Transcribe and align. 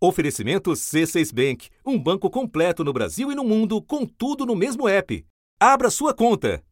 Oferecimento 0.00 0.70
C6 0.70 1.34
Bank, 1.34 1.68
um 1.84 1.98
banco 1.98 2.30
completo 2.30 2.84
no 2.84 2.92
Brasil 2.92 3.32
e 3.32 3.34
no 3.34 3.42
mundo, 3.42 3.82
com 3.82 4.06
tudo 4.06 4.46
no 4.46 4.54
mesmo 4.54 4.88
app. 4.88 5.26
Abra 5.58 5.90
sua 5.90 6.14
conta. 6.14 6.62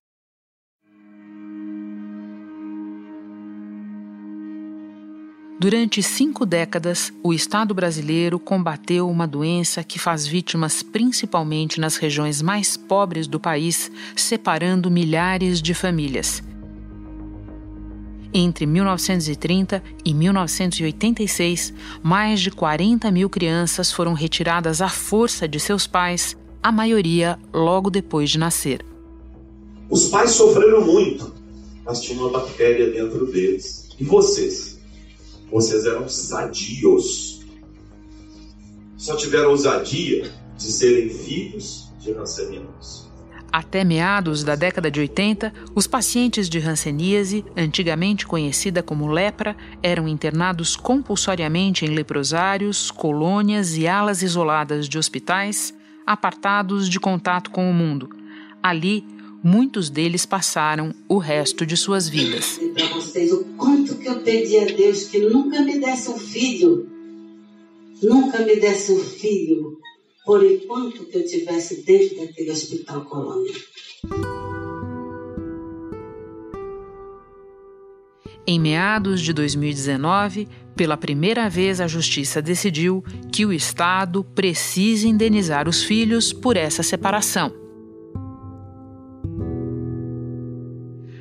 Durante 5.58 6.02
cinco 6.04 6.46
décadas, 6.46 7.12
o 7.24 7.32
Estado 7.32 7.74
brasileiro 7.74 8.38
combateu 8.38 9.10
uma 9.10 9.26
doença 9.26 9.82
que 9.82 9.98
faz 9.98 10.24
vítimas 10.24 10.84
principalmente 10.84 11.80
nas 11.80 11.96
regiões 11.96 12.40
mais 12.40 12.76
pobres 12.76 13.26
do 13.26 13.40
país, 13.40 13.90
separando 14.14 14.88
milhares 14.88 15.60
de 15.60 15.74
famílias. 15.74 16.44
Entre 18.38 18.66
1930 18.66 19.82
e 20.04 20.12
1986, 20.12 21.72
mais 22.02 22.38
de 22.38 22.50
40 22.50 23.10
mil 23.10 23.30
crianças 23.30 23.90
foram 23.90 24.12
retiradas 24.12 24.82
à 24.82 24.90
força 24.90 25.48
de 25.48 25.58
seus 25.58 25.86
pais, 25.86 26.36
a 26.62 26.70
maioria 26.70 27.38
logo 27.50 27.88
depois 27.88 28.28
de 28.28 28.38
nascer. 28.38 28.84
Os 29.88 30.08
pais 30.08 30.32
sofreram 30.32 30.84
muito, 30.84 31.32
mas 31.82 32.02
tinha 32.02 32.18
uma 32.18 32.28
bactéria 32.28 32.90
dentro 32.90 33.24
deles. 33.24 33.88
E 33.98 34.04
vocês? 34.04 34.78
Vocês 35.50 35.86
eram 35.86 36.06
sadios. 36.06 37.40
Só 38.98 39.16
tiveram 39.16 39.48
ousadia 39.48 40.30
de 40.58 40.64
serem 40.64 41.08
filhos 41.08 41.88
de 42.00 42.12
rancenianos. 42.12 43.06
Até 43.56 43.84
meados 43.84 44.44
da 44.44 44.54
década 44.54 44.90
de 44.90 45.00
80, 45.00 45.50
os 45.74 45.86
pacientes 45.86 46.46
de 46.46 46.58
hanseníase, 46.58 47.42
antigamente 47.56 48.26
conhecida 48.26 48.82
como 48.82 49.06
lepra, 49.06 49.56
eram 49.82 50.06
internados 50.06 50.76
compulsoriamente 50.76 51.86
em 51.86 51.88
leprosários, 51.88 52.90
colônias 52.90 53.74
e 53.78 53.88
alas 53.88 54.20
isoladas 54.20 54.86
de 54.86 54.98
hospitais, 54.98 55.72
apartados 56.06 56.86
de 56.86 57.00
contato 57.00 57.50
com 57.50 57.70
o 57.70 57.72
mundo. 57.72 58.10
Ali, 58.62 59.02
muitos 59.42 59.88
deles 59.88 60.26
passaram 60.26 60.94
o 61.08 61.16
resto 61.16 61.64
de 61.64 61.78
suas 61.78 62.10
vidas. 62.10 62.60
Para 62.74 62.88
vocês 62.88 63.32
o 63.32 63.42
quanto 63.56 63.96
que 63.96 64.06
eu 64.06 64.20
pedi 64.20 64.58
a 64.58 64.66
Deus 64.66 65.04
que 65.04 65.18
nunca 65.18 65.62
me 65.62 65.80
desse 65.80 66.10
um 66.10 66.18
filho, 66.18 66.86
nunca 68.02 68.38
me 68.40 68.56
desse 68.56 68.92
um 68.92 68.98
filho, 68.98 69.75
por 70.26 70.44
enquanto 70.44 71.04
que 71.04 71.16
eu 71.16 71.22
estivesse 71.22 71.84
dentro 71.84 72.16
daquele 72.16 72.50
hospital 72.50 73.04
colônia. 73.04 73.54
Em 78.44 78.60
meados 78.60 79.20
de 79.20 79.32
2019, 79.32 80.48
pela 80.74 80.96
primeira 80.96 81.48
vez 81.48 81.80
a 81.80 81.86
Justiça 81.86 82.42
decidiu 82.42 83.04
que 83.32 83.46
o 83.46 83.52
Estado 83.52 84.24
precisa 84.24 85.06
indenizar 85.06 85.68
os 85.68 85.84
filhos 85.84 86.32
por 86.32 86.56
essa 86.56 86.82
separação. 86.82 87.65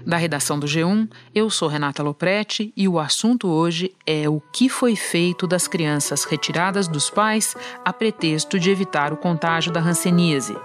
Da 0.05 0.17
redação 0.17 0.59
do 0.59 0.67
G1, 0.67 1.09
eu 1.33 1.49
sou 1.49 1.67
Renata 1.67 2.03
Loprete 2.03 2.71
e 2.77 2.87
o 2.87 2.99
assunto 2.99 3.47
hoje 3.47 3.91
é 4.05 4.29
o 4.29 4.39
que 4.39 4.69
foi 4.69 4.95
feito 4.95 5.47
das 5.47 5.67
crianças 5.67 6.25
retiradas 6.25 6.87
dos 6.87 7.09
pais 7.09 7.55
a 7.83 7.91
pretexto 7.91 8.59
de 8.59 8.69
evitar 8.69 9.11
o 9.11 9.17
contágio 9.17 9.71
da 9.71 9.79
hanseníase. 9.79 10.55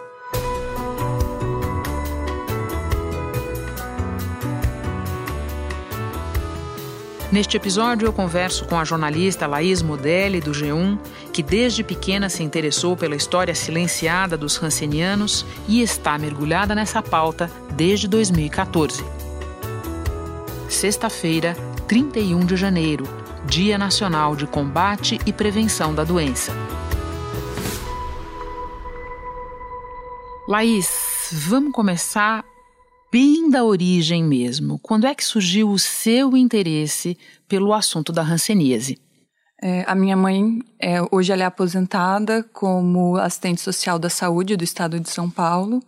Neste 7.32 7.56
episódio, 7.56 8.06
eu 8.06 8.12
converso 8.12 8.66
com 8.66 8.76
a 8.76 8.84
jornalista 8.84 9.46
Laís 9.46 9.80
Modelli, 9.80 10.40
do 10.40 10.50
G1, 10.50 10.98
que 11.32 11.42
desde 11.42 11.82
pequena 11.82 12.28
se 12.28 12.42
interessou 12.42 12.94
pela 12.94 13.16
história 13.16 13.54
silenciada 13.54 14.36
dos 14.36 14.62
hansenianos 14.62 15.46
e 15.66 15.80
está 15.80 16.18
mergulhada 16.18 16.74
nessa 16.74 17.00
pauta 17.00 17.50
desde 17.74 18.06
2014 18.06 19.19
sexta-feira, 20.80 21.54
31 21.86 22.40
de 22.46 22.56
janeiro, 22.56 23.04
Dia 23.46 23.76
Nacional 23.76 24.34
de 24.34 24.46
Combate 24.46 25.18
e 25.26 25.30
Prevenção 25.30 25.94
da 25.94 26.04
Doença. 26.04 26.52
Laís, 30.48 31.28
vamos 31.32 31.72
começar 31.72 32.42
bem 33.12 33.50
da 33.50 33.62
origem 33.62 34.24
mesmo. 34.24 34.78
Quando 34.78 35.06
é 35.06 35.14
que 35.14 35.22
surgiu 35.22 35.68
o 35.68 35.78
seu 35.78 36.34
interesse 36.34 37.14
pelo 37.46 37.74
assunto 37.74 38.10
da 38.10 38.22
hanseníase? 38.22 38.98
É, 39.62 39.84
a 39.86 39.94
minha 39.94 40.16
mãe, 40.16 40.60
é, 40.80 40.96
hoje 41.12 41.30
ela 41.30 41.42
é 41.42 41.46
aposentada 41.46 42.42
como 42.54 43.18
assistente 43.18 43.60
social 43.60 43.98
da 43.98 44.08
saúde 44.08 44.56
do 44.56 44.64
estado 44.64 44.98
de 44.98 45.10
São 45.10 45.28
Paulo 45.28 45.82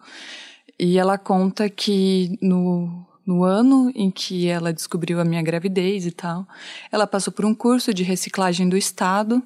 e 0.78 0.98
ela 0.98 1.16
conta 1.16 1.70
que 1.70 2.36
no 2.42 3.10
no 3.26 3.44
ano 3.44 3.90
em 3.94 4.10
que 4.10 4.48
ela 4.48 4.72
descobriu 4.72 5.20
a 5.20 5.24
minha 5.24 5.42
gravidez 5.42 6.06
e 6.06 6.10
tal, 6.10 6.46
ela 6.90 7.06
passou 7.06 7.32
por 7.32 7.44
um 7.44 7.54
curso 7.54 7.94
de 7.94 8.02
reciclagem 8.02 8.68
do 8.68 8.76
Estado 8.76 9.42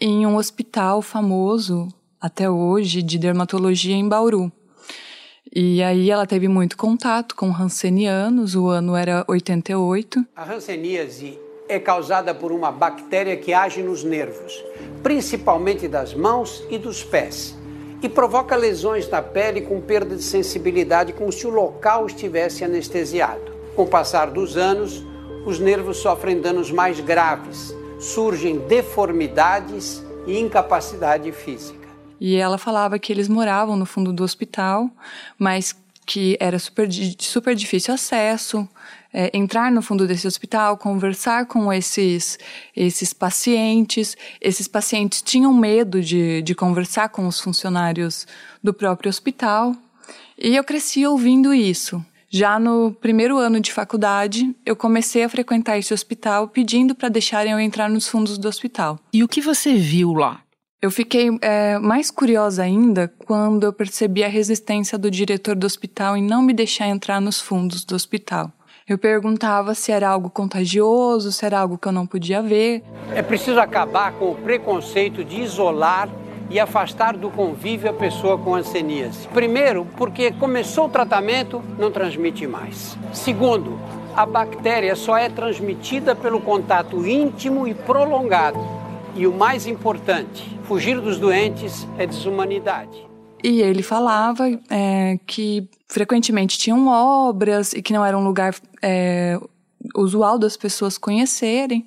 em 0.00 0.26
um 0.26 0.36
hospital 0.36 1.00
famoso, 1.00 1.88
até 2.20 2.50
hoje, 2.50 3.02
de 3.02 3.18
dermatologia 3.18 3.94
em 3.94 4.08
Bauru. 4.08 4.50
E 5.54 5.82
aí 5.82 6.10
ela 6.10 6.26
teve 6.26 6.48
muito 6.48 6.76
contato 6.76 7.36
com 7.36 7.50
rancenianos, 7.50 8.56
o 8.56 8.66
ano 8.68 8.96
era 8.96 9.24
88. 9.28 10.26
A 10.34 10.42
ranceníase 10.42 11.38
é 11.68 11.78
causada 11.78 12.34
por 12.34 12.50
uma 12.50 12.72
bactéria 12.72 13.36
que 13.36 13.52
age 13.52 13.82
nos 13.82 14.02
nervos, 14.02 14.52
principalmente 15.02 15.86
das 15.86 16.12
mãos 16.12 16.64
e 16.70 16.76
dos 16.76 17.04
pés 17.04 17.56
e 18.04 18.08
provoca 18.08 18.54
lesões 18.54 19.08
na 19.08 19.22
pele 19.22 19.62
com 19.62 19.80
perda 19.80 20.14
de 20.14 20.22
sensibilidade, 20.22 21.14
como 21.14 21.32
se 21.32 21.46
o 21.46 21.50
local 21.50 22.06
estivesse 22.06 22.62
anestesiado. 22.62 23.54
Com 23.74 23.84
o 23.84 23.88
passar 23.88 24.30
dos 24.30 24.58
anos, 24.58 25.02
os 25.46 25.58
nervos 25.58 25.96
sofrem 25.96 26.38
danos 26.38 26.70
mais 26.70 27.00
graves, 27.00 27.74
surgem 27.98 28.58
deformidades 28.58 30.04
e 30.26 30.38
incapacidade 30.38 31.32
física. 31.32 31.88
E 32.20 32.36
ela 32.36 32.58
falava 32.58 32.98
que 32.98 33.10
eles 33.10 33.26
moravam 33.26 33.74
no 33.74 33.86
fundo 33.86 34.12
do 34.12 34.22
hospital, 34.22 34.90
mas 35.38 35.74
que 36.04 36.36
era 36.38 36.58
super, 36.58 36.86
super 37.18 37.54
difícil 37.54 37.94
acesso, 37.94 38.68
é, 39.14 39.30
entrar 39.32 39.70
no 39.70 39.80
fundo 39.80 40.08
desse 40.08 40.26
hospital, 40.26 40.76
conversar 40.76 41.46
com 41.46 41.72
esses, 41.72 42.36
esses 42.74 43.12
pacientes. 43.12 44.16
Esses 44.40 44.66
pacientes 44.66 45.22
tinham 45.22 45.54
medo 45.54 46.02
de, 46.02 46.42
de 46.42 46.54
conversar 46.54 47.10
com 47.10 47.28
os 47.28 47.40
funcionários 47.40 48.26
do 48.60 48.74
próprio 48.74 49.08
hospital. 49.08 49.72
E 50.36 50.56
eu 50.56 50.64
cresci 50.64 51.06
ouvindo 51.06 51.54
isso. 51.54 52.04
Já 52.28 52.58
no 52.58 52.90
primeiro 52.90 53.38
ano 53.38 53.60
de 53.60 53.72
faculdade, 53.72 54.52
eu 54.66 54.74
comecei 54.74 55.22
a 55.22 55.28
frequentar 55.28 55.78
esse 55.78 55.94
hospital 55.94 56.48
pedindo 56.48 56.92
para 56.92 57.08
deixarem 57.08 57.52
eu 57.52 57.60
entrar 57.60 57.88
nos 57.88 58.08
fundos 58.08 58.36
do 58.36 58.48
hospital. 58.48 58.98
E 59.12 59.22
o 59.22 59.28
que 59.28 59.40
você 59.40 59.74
viu 59.76 60.12
lá? 60.12 60.40
Eu 60.82 60.90
fiquei 60.90 61.30
é, 61.40 61.78
mais 61.78 62.10
curiosa 62.10 62.64
ainda 62.64 63.06
quando 63.24 63.62
eu 63.62 63.72
percebi 63.72 64.24
a 64.24 64.28
resistência 64.28 64.98
do 64.98 65.08
diretor 65.10 65.54
do 65.54 65.64
hospital 65.64 66.16
em 66.16 66.22
não 66.22 66.42
me 66.42 66.52
deixar 66.52 66.88
entrar 66.88 67.20
nos 67.20 67.40
fundos 67.40 67.84
do 67.84 67.94
hospital. 67.94 68.52
Eu 68.86 68.98
perguntava 68.98 69.74
se 69.74 69.90
era 69.90 70.06
algo 70.06 70.28
contagioso, 70.28 71.32
se 71.32 71.46
era 71.46 71.58
algo 71.58 71.78
que 71.78 71.88
eu 71.88 71.92
não 71.92 72.06
podia 72.06 72.42
ver. 72.42 72.82
É 73.14 73.22
preciso 73.22 73.58
acabar 73.58 74.12
com 74.12 74.32
o 74.32 74.34
preconceito 74.34 75.24
de 75.24 75.40
isolar 75.40 76.06
e 76.50 76.60
afastar 76.60 77.16
do 77.16 77.30
convívio 77.30 77.88
a 77.88 77.94
pessoa 77.94 78.36
com 78.36 78.54
hanseníase. 78.54 79.26
Primeiro, 79.28 79.86
porque 79.96 80.32
começou 80.32 80.84
o 80.84 80.90
tratamento, 80.90 81.62
não 81.78 81.90
transmite 81.90 82.46
mais. 82.46 82.94
Segundo, 83.10 83.78
a 84.14 84.26
bactéria 84.26 84.94
só 84.94 85.16
é 85.16 85.30
transmitida 85.30 86.14
pelo 86.14 86.38
contato 86.38 87.06
íntimo 87.06 87.66
e 87.66 87.72
prolongado. 87.72 88.60
E 89.16 89.26
o 89.26 89.32
mais 89.32 89.66
importante, 89.66 90.60
fugir 90.64 91.00
dos 91.00 91.18
doentes 91.18 91.88
é 91.96 92.06
desumanidade. 92.06 93.13
E 93.46 93.60
ele 93.60 93.82
falava 93.82 94.48
é, 94.70 95.18
que 95.26 95.68
frequentemente 95.86 96.56
tinham 96.56 96.88
obras 96.88 97.74
e 97.74 97.82
que 97.82 97.92
não 97.92 98.02
era 98.02 98.16
um 98.16 98.24
lugar 98.24 98.54
é, 98.80 99.38
usual 99.94 100.38
das 100.38 100.56
pessoas 100.56 100.96
conhecerem. 100.96 101.86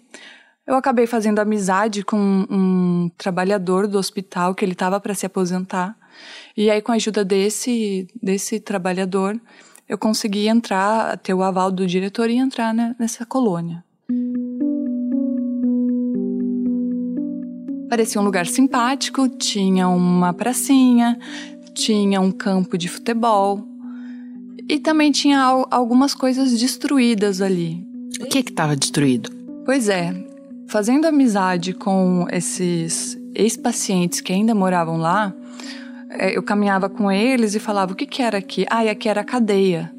Eu 0.68 0.75
acabei 0.75 1.07
fazendo 1.07 1.39
amizade 1.39 2.04
com 2.04 2.45
um 2.48 3.09
trabalhador 3.18 3.88
do 3.88 3.98
hospital 3.98 4.54
que 4.54 4.63
ele 4.63 4.74
estava 4.74 5.00
para 5.00 5.15
se 5.15 5.25
aposentar. 5.25 5.98
E 6.56 6.69
aí, 6.69 6.80
com 6.80 6.92
a 6.92 6.95
ajuda 6.95 7.25
desse, 7.25 8.07
desse 8.21 8.59
trabalhador, 8.59 9.42
eu 9.89 9.98
consegui 9.98 10.48
entrar, 10.48 11.18
ter 11.18 11.33
o 11.33 11.42
aval 11.42 11.71
do 11.71 11.88
diretor 11.88 12.30
e 12.30 12.36
entrar 12.36 12.71
né, 12.71 12.95
nessa 13.00 13.25
colônia. 13.25 13.83
Parecia 17.89 18.19
um 18.19 18.23
lugar 18.23 18.45
simpático, 18.45 19.29
tinha 19.29 19.87
uma 19.87 20.33
pracinha, 20.33 21.17
tinha 21.73 22.19
um 22.19 22.31
campo 22.31 22.77
de 22.77 22.87
futebol 22.87 23.65
e 24.67 24.79
também 24.79 25.11
tinha 25.11 25.39
algumas 25.71 26.13
coisas 26.13 26.59
destruídas 26.59 27.41
ali. 27.41 27.85
O 28.19 28.25
que 28.25 28.39
estava 28.39 28.75
destruído? 28.75 29.29
Pois 29.65 29.87
é, 29.87 30.13
fazendo 30.67 31.05
amizade 31.05 31.73
com 31.73 32.27
esses 32.31 33.17
ex-pacientes 33.33 34.19
que 34.19 34.33
ainda 34.33 34.53
moravam 34.53 34.97
lá, 34.97 35.33
é, 36.09 36.35
eu 36.35 36.43
caminhava 36.43 36.89
com 36.89 37.11
eles 37.11 37.55
e 37.55 37.59
falava: 37.59 37.93
o 37.93 37.95
que, 37.95 38.05
que 38.05 38.21
era 38.21 38.37
aqui? 38.37 38.65
Ah, 38.69 38.83
e 38.83 38.89
aqui 38.89 39.07
era 39.07 39.21
a 39.21 39.25
cadeia. 39.25 39.91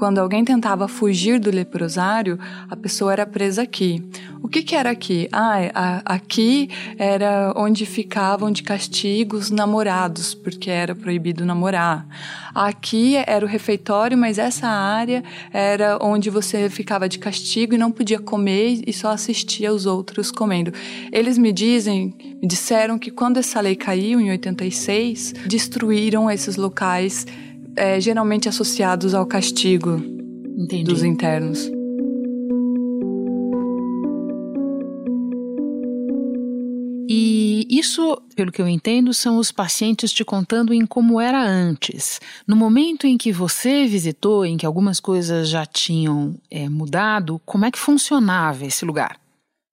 Quando 0.00 0.16
alguém 0.16 0.42
tentava 0.42 0.88
fugir 0.88 1.38
do 1.38 1.50
leprosário, 1.50 2.38
a 2.70 2.74
pessoa 2.74 3.12
era 3.12 3.26
presa 3.26 3.60
aqui. 3.60 4.02
O 4.42 4.48
que, 4.48 4.62
que 4.62 4.74
era 4.74 4.90
aqui? 4.90 5.28
Ah, 5.30 6.00
aqui 6.06 6.70
era 6.96 7.52
onde 7.54 7.84
ficavam 7.84 8.50
de 8.50 8.62
castigo 8.62 9.36
os 9.36 9.50
namorados, 9.50 10.32
porque 10.32 10.70
era 10.70 10.94
proibido 10.94 11.44
namorar. 11.44 12.06
Aqui 12.54 13.16
era 13.26 13.44
o 13.44 13.48
refeitório, 13.48 14.16
mas 14.16 14.38
essa 14.38 14.66
área 14.66 15.22
era 15.52 15.98
onde 16.00 16.30
você 16.30 16.70
ficava 16.70 17.06
de 17.06 17.18
castigo 17.18 17.74
e 17.74 17.78
não 17.78 17.92
podia 17.92 18.18
comer 18.18 18.82
e 18.86 18.94
só 18.94 19.10
assistia 19.10 19.70
os 19.70 19.84
outros 19.84 20.30
comendo. 20.30 20.72
Eles 21.12 21.36
me 21.36 21.52
dizem, 21.52 22.14
me 22.40 22.48
disseram 22.48 22.98
que 22.98 23.10
quando 23.10 23.36
essa 23.36 23.60
lei 23.60 23.76
caiu 23.76 24.18
em 24.18 24.30
86, 24.30 25.34
destruíram 25.46 26.30
esses 26.30 26.56
locais 26.56 27.26
é, 27.80 27.98
geralmente 27.98 28.46
associados 28.46 29.14
ao 29.14 29.24
castigo 29.24 29.96
Entendi. 30.58 30.84
dos 30.84 31.02
internos. 31.02 31.70
E 37.08 37.66
isso, 37.70 38.20
pelo 38.36 38.52
que 38.52 38.60
eu 38.60 38.68
entendo, 38.68 39.14
são 39.14 39.38
os 39.38 39.50
pacientes 39.50 40.12
te 40.12 40.22
contando 40.22 40.74
em 40.74 40.84
como 40.84 41.18
era 41.18 41.42
antes. 41.42 42.20
No 42.46 42.54
momento 42.54 43.06
em 43.06 43.16
que 43.16 43.32
você 43.32 43.86
visitou, 43.86 44.44
em 44.44 44.58
que 44.58 44.66
algumas 44.66 45.00
coisas 45.00 45.48
já 45.48 45.64
tinham 45.64 46.34
é, 46.50 46.68
mudado, 46.68 47.40
como 47.46 47.64
é 47.64 47.70
que 47.70 47.78
funcionava 47.78 48.66
esse 48.66 48.84
lugar? 48.84 49.18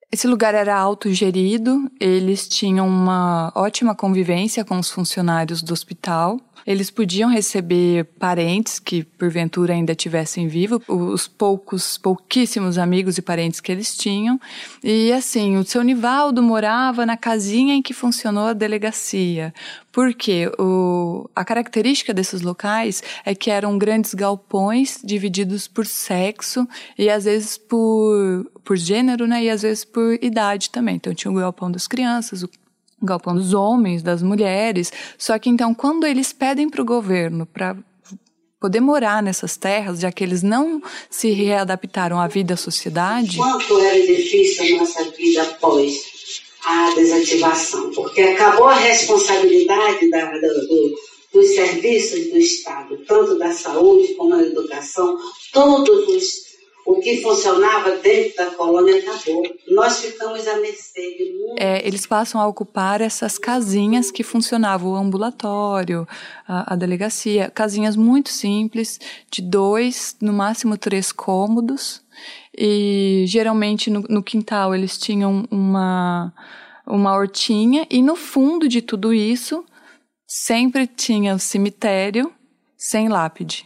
Esse 0.09 0.25
lugar 0.25 0.55
era 0.55 0.77
autogerido, 0.77 1.91
eles 1.99 2.47
tinham 2.47 2.87
uma 2.87 3.51
ótima 3.53 3.93
convivência 3.93 4.63
com 4.63 4.79
os 4.79 4.89
funcionários 4.89 5.61
do 5.61 5.73
hospital. 5.73 6.39
Eles 6.67 6.91
podiam 6.91 7.29
receber 7.29 8.03
parentes 8.19 8.77
que 8.77 9.05
porventura 9.05 9.73
ainda 9.73 9.95
tivessem 9.95 10.49
vivo, 10.49 10.81
os 10.85 11.25
poucos, 11.25 11.97
pouquíssimos 11.97 12.77
amigos 12.77 13.17
e 13.17 13.21
parentes 13.21 13.61
que 13.61 13.71
eles 13.71 13.95
tinham. 13.95 14.37
E 14.83 15.13
assim, 15.13 15.55
o 15.55 15.63
seu 15.63 15.81
Nivaldo 15.81 16.43
morava 16.43 17.05
na 17.05 17.15
casinha 17.15 17.73
em 17.73 17.81
que 17.81 17.93
funcionou 17.93 18.47
a 18.47 18.53
delegacia. 18.53 19.53
Porque 19.93 20.51
o, 20.59 21.29
a 21.33 21.45
característica 21.45 22.13
desses 22.13 22.41
locais 22.41 23.01
é 23.25 23.33
que 23.33 23.49
eram 23.49 23.77
grandes 23.77 24.13
galpões 24.13 24.99
divididos 25.01 25.69
por 25.69 25.85
sexo 25.85 26.67
e 26.97 27.09
às 27.09 27.23
vezes 27.23 27.57
por, 27.57 28.45
por 28.65 28.75
gênero, 28.75 29.25
né? 29.25 29.45
E 29.45 29.49
às 29.49 29.61
vezes 29.61 29.85
por 29.85 30.19
idade 30.21 30.69
também. 30.69 30.97
Então 30.97 31.15
tinha 31.15 31.31
o 31.31 31.35
galpão 31.35 31.71
das 31.71 31.87
crianças, 31.87 32.43
o 32.43 32.49
galpão 33.01 33.35
dos 33.35 33.53
homens, 33.53 34.01
das 34.01 34.21
mulheres. 34.21 34.91
Só 35.17 35.37
que 35.37 35.49
então, 35.49 35.73
quando 35.73 36.05
eles 36.05 36.33
pedem 36.33 36.69
para 36.69 36.81
o 36.81 36.85
governo 36.85 37.45
para 37.45 37.75
poder 38.59 38.79
morar 38.79 39.21
nessas 39.21 39.55
terras, 39.55 39.99
já 39.99 40.11
que 40.11 40.23
eles 40.23 40.41
não 40.41 40.81
se 41.09 41.31
readaptaram 41.31 42.19
à 42.19 42.27
vida 42.27 42.55
à 42.55 42.57
sociedade. 42.57 43.37
Quanto 43.37 43.79
era 43.79 43.99
difícil 43.99 44.75
a 44.75 44.79
nossa 44.79 45.03
vida 45.11 45.43
após 45.43 46.17
a 46.65 46.93
desativação, 46.95 47.91
porque 47.91 48.21
acabou 48.21 48.67
a 48.67 48.75
responsabilidade 48.75 50.09
da, 50.09 50.31
do, 50.37 50.95
dos 51.33 51.55
serviços 51.55 52.31
do 52.31 52.37
Estado, 52.37 52.97
tanto 53.07 53.37
da 53.37 53.51
saúde 53.51 54.15
como 54.15 54.35
da 54.35 54.41
educação, 54.41 55.17
todos 55.53 56.07
os 56.09 56.46
o 56.87 57.01
que 57.01 57.21
funcionava 57.21 57.97
dentro 57.97 58.37
da 58.37 58.45
colônia 58.51 58.99
acabou. 58.99 59.43
Nós 59.71 59.99
ficamos 59.99 60.47
à 60.47 60.55
mercê 60.61 61.01
de 61.01 61.37
é, 61.59 61.85
Eles 61.85 62.07
passam 62.07 62.39
a 62.39 62.47
ocupar 62.47 63.01
essas 63.01 63.37
casinhas 63.37 64.09
que 64.09 64.23
funcionavam, 64.23 64.93
o 64.93 64.95
ambulatório, 64.95 66.07
a, 66.47 66.73
a, 66.73 66.75
delegacia, 66.77 67.51
casinhas 67.53 67.97
muito 67.97 68.29
simples, 68.29 68.99
de 69.29 69.41
dois, 69.41 70.15
no 70.21 70.31
máximo 70.31 70.77
três 70.77 71.11
cômodos, 71.11 72.01
e 72.57 73.25
geralmente 73.27 73.89
no, 73.89 73.99
no 74.09 74.23
quintal 74.23 74.73
eles 74.73 74.97
tinham 74.97 75.43
uma, 75.51 76.33
uma 76.87 77.13
hortinha, 77.13 77.85
e 77.89 78.01
no 78.01 78.15
fundo 78.15 78.65
de 78.65 78.81
tudo 78.81 79.13
isso 79.13 79.65
sempre 80.25 80.87
tinha 80.87 81.35
o 81.35 81.39
cemitério 81.39 82.31
sem 82.77 83.09
lápide. 83.09 83.65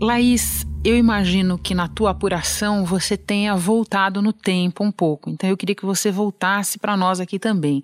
Laís, 0.00 0.66
eu 0.82 0.96
imagino 0.96 1.58
que 1.58 1.74
na 1.74 1.86
tua 1.86 2.12
apuração 2.12 2.86
você 2.86 3.18
tenha 3.18 3.54
voltado 3.54 4.22
no 4.22 4.32
tempo 4.32 4.82
um 4.82 4.90
pouco, 4.90 5.28
então 5.28 5.50
eu 5.50 5.58
queria 5.58 5.74
que 5.74 5.84
você 5.84 6.10
voltasse 6.10 6.78
para 6.78 6.96
nós 6.96 7.20
aqui 7.20 7.38
também. 7.38 7.82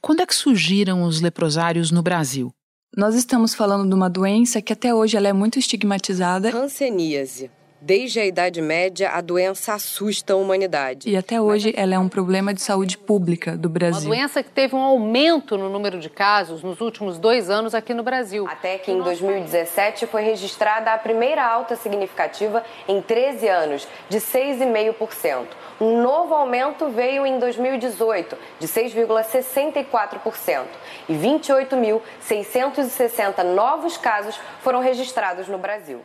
Quando 0.00 0.20
é 0.20 0.26
que 0.26 0.34
surgiram 0.34 1.02
os 1.02 1.20
leprosários 1.20 1.90
no 1.90 2.02
Brasil? 2.02 2.52
Nós 2.96 3.16
estamos 3.16 3.52
falando 3.52 3.88
de 3.88 3.94
uma 3.96 4.08
doença 4.08 4.62
que 4.62 4.72
até 4.72 4.94
hoje 4.94 5.16
ela 5.16 5.26
é 5.26 5.32
muito 5.32 5.58
estigmatizada. 5.58 6.56
Hanseníase. 6.56 7.50
Desde 7.86 8.18
a 8.18 8.26
Idade 8.26 8.60
Média, 8.60 9.10
a 9.10 9.20
doença 9.20 9.74
assusta 9.74 10.32
a 10.32 10.36
humanidade. 10.36 11.08
E 11.08 11.16
até 11.16 11.40
hoje 11.40 11.72
ela 11.76 11.94
é 11.94 11.98
um 12.00 12.08
problema 12.08 12.52
de 12.52 12.60
saúde 12.60 12.98
pública 12.98 13.56
do 13.56 13.68
Brasil. 13.68 14.10
Uma 14.10 14.16
doença 14.16 14.42
que 14.42 14.50
teve 14.50 14.74
um 14.74 14.82
aumento 14.82 15.56
no 15.56 15.68
número 15.68 16.00
de 16.00 16.10
casos 16.10 16.64
nos 16.64 16.80
últimos 16.80 17.16
dois 17.16 17.48
anos 17.48 17.76
aqui 17.76 17.94
no 17.94 18.02
Brasil. 18.02 18.44
Até 18.48 18.76
que 18.76 18.90
em 18.90 19.00
2017 19.00 20.08
foi 20.08 20.22
registrada 20.22 20.92
a 20.92 20.98
primeira 20.98 21.46
alta 21.46 21.76
significativa 21.76 22.64
em 22.88 23.00
13 23.00 23.46
anos, 23.46 23.86
de 24.08 24.18
6,5%. 24.18 25.46
Um 25.80 26.02
novo 26.02 26.34
aumento 26.34 26.88
veio 26.88 27.24
em 27.24 27.38
2018, 27.38 28.36
de 28.58 28.66
6,64%. 28.66 30.64
E 31.08 31.14
28.660 31.14 33.44
novos 33.44 33.96
casos 33.96 34.36
foram 34.60 34.80
registrados 34.80 35.46
no 35.46 35.58
Brasil. 35.58 36.00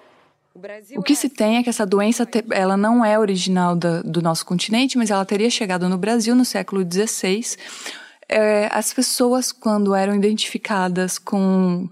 O 0.97 1.03
que 1.03 1.15
se 1.15 1.29
tem 1.29 1.57
é 1.57 1.63
que 1.63 1.69
essa 1.69 1.85
doença 1.85 2.27
ela 2.51 2.75
não 2.75 3.03
é 3.03 3.17
original 3.17 3.75
da, 3.75 4.01
do 4.01 4.21
nosso 4.21 4.45
continente, 4.45 4.97
mas 4.97 5.09
ela 5.09 5.23
teria 5.23 5.49
chegado 5.49 5.87
no 5.87 5.97
Brasil 5.97 6.35
no 6.35 6.43
século 6.43 6.81
XVI. 6.81 7.57
É, 8.27 8.69
as 8.71 8.93
pessoas, 8.93 9.51
quando 9.51 9.93
eram 9.93 10.15
identificadas 10.15 11.17
com 11.17 11.89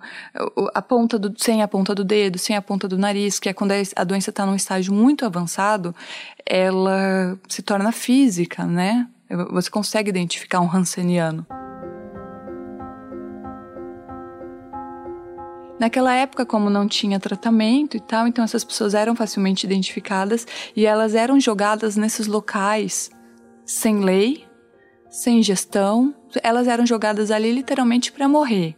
a 0.74 0.82
ponta 0.82 1.20
do, 1.20 1.34
sem 1.38 1.62
a 1.62 1.68
ponta 1.68 1.94
do 1.94 2.04
dedo, 2.04 2.38
sem 2.38 2.56
a 2.56 2.62
ponta 2.62 2.88
do 2.88 2.98
nariz, 2.98 3.40
que 3.40 3.50
é 3.50 3.54
quando 3.54 3.74
a 3.96 4.04
doença 4.04 4.30
está 4.30 4.46
num 4.46 4.56
estágio 4.56 4.94
muito 4.94 5.26
avançado, 5.26 5.94
ela 6.46 7.38
se 7.48 7.62
torna 7.62 7.92
física, 7.92 8.66
né? 8.66 9.08
Você 9.52 9.70
consegue 9.70 10.10
identificar 10.10 10.60
um 10.60 10.74
Hanseniano. 10.74 11.46
Naquela 15.80 16.14
época, 16.14 16.46
como 16.46 16.70
não 16.70 16.88
tinha 16.88 17.20
tratamento 17.20 17.96
e 17.96 18.02
tal, 18.02 18.28
então 18.28 18.44
essas 18.44 18.66
pessoas 18.66 18.94
eram 18.94 19.16
facilmente 19.16 19.66
identificadas 19.66 20.46
e 20.76 20.86
elas 20.86 21.16
eram 21.16 21.40
jogadas 21.40 21.96
nesses 21.96 22.28
locais 22.28 23.10
sem 23.66 24.00
lei, 24.02 24.46
sem 25.10 25.42
gestão, 25.42 26.14
elas 26.44 26.68
eram 26.68 26.86
jogadas 26.86 27.32
ali 27.32 27.52
literalmente 27.54 28.12
para 28.12 28.28
morrer. 28.28 28.76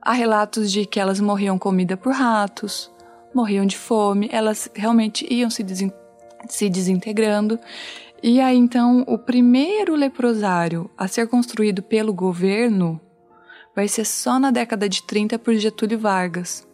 Há 0.00 0.12
relatos 0.12 0.70
de 0.70 0.86
que 0.86 1.00
elas 1.00 1.20
morriam 1.20 1.58
comida 1.58 1.96
por 1.96 2.12
ratos, 2.12 2.90
morriam 3.34 3.66
de 3.66 3.76
fome, 3.76 4.28
elas 4.32 4.70
realmente 4.74 5.26
iam 5.32 5.50
se, 5.50 5.64
desen 5.64 5.92
se 6.48 6.70
desintegrando. 6.70 7.58
E 8.22 8.40
aí 8.40 8.56
então 8.56 9.04
o 9.06 9.18
primeiro 9.18 9.96
leprosário 9.96 10.90
a 10.96 11.08
ser 11.08 11.26
construído 11.26 11.82
pelo 11.82 12.12
governo 12.12 13.00
vai 13.74 13.88
ser 13.88 14.04
só 14.04 14.38
na 14.38 14.50
década 14.50 14.88
de 14.88 15.02
30 15.02 15.38
por 15.38 15.54
Getúlio 15.54 15.98
Vargas. 15.98 16.66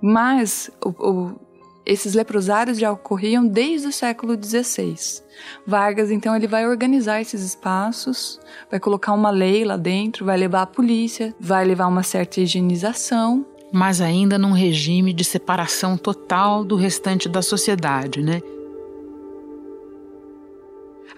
Mas 0.00 0.70
o, 0.84 0.90
o, 0.90 1.40
esses 1.84 2.14
leprosários 2.14 2.78
já 2.78 2.92
ocorriam 2.92 3.46
desde 3.46 3.88
o 3.88 3.92
século 3.92 4.36
XVI. 4.40 5.22
Vargas, 5.66 6.10
então, 6.10 6.36
ele 6.36 6.46
vai 6.46 6.68
organizar 6.68 7.20
esses 7.20 7.42
espaços, 7.42 8.38
vai 8.70 8.78
colocar 8.78 9.12
uma 9.12 9.30
lei 9.30 9.64
lá 9.64 9.76
dentro, 9.76 10.26
vai 10.26 10.36
levar 10.36 10.62
a 10.62 10.66
polícia, 10.66 11.34
vai 11.40 11.64
levar 11.64 11.86
uma 11.86 12.02
certa 12.02 12.40
higienização. 12.40 13.46
Mas 13.72 14.00
ainda 14.00 14.38
num 14.38 14.52
regime 14.52 15.12
de 15.12 15.24
separação 15.24 15.96
total 15.96 16.64
do 16.64 16.76
restante 16.76 17.28
da 17.28 17.42
sociedade, 17.42 18.22
né? 18.22 18.40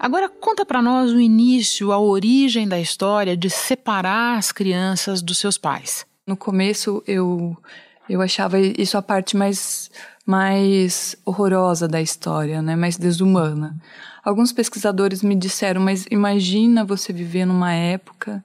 Agora 0.01 0.27
conta 0.27 0.65
para 0.65 0.81
nós 0.81 1.11
o 1.11 1.19
início, 1.19 1.91
a 1.91 1.99
origem 1.99 2.67
da 2.67 2.79
história 2.79 3.37
de 3.37 3.51
separar 3.51 4.35
as 4.35 4.51
crianças 4.51 5.21
dos 5.21 5.37
seus 5.37 5.59
pais. 5.59 6.07
No 6.25 6.35
começo 6.35 7.03
eu 7.05 7.55
eu 8.09 8.19
achava 8.19 8.59
isso 8.59 8.97
a 8.97 9.01
parte 9.03 9.37
mais 9.37 9.91
mais 10.25 11.15
horrorosa 11.23 11.87
da 11.87 12.01
história, 12.01 12.63
né, 12.63 12.75
mais 12.75 12.97
desumana. 12.97 13.79
Alguns 14.23 14.51
pesquisadores 14.51 15.21
me 15.21 15.35
disseram, 15.35 15.79
mas 15.79 16.07
imagina 16.09 16.83
você 16.83 17.13
viver 17.13 17.45
numa 17.45 17.71
época 17.71 18.43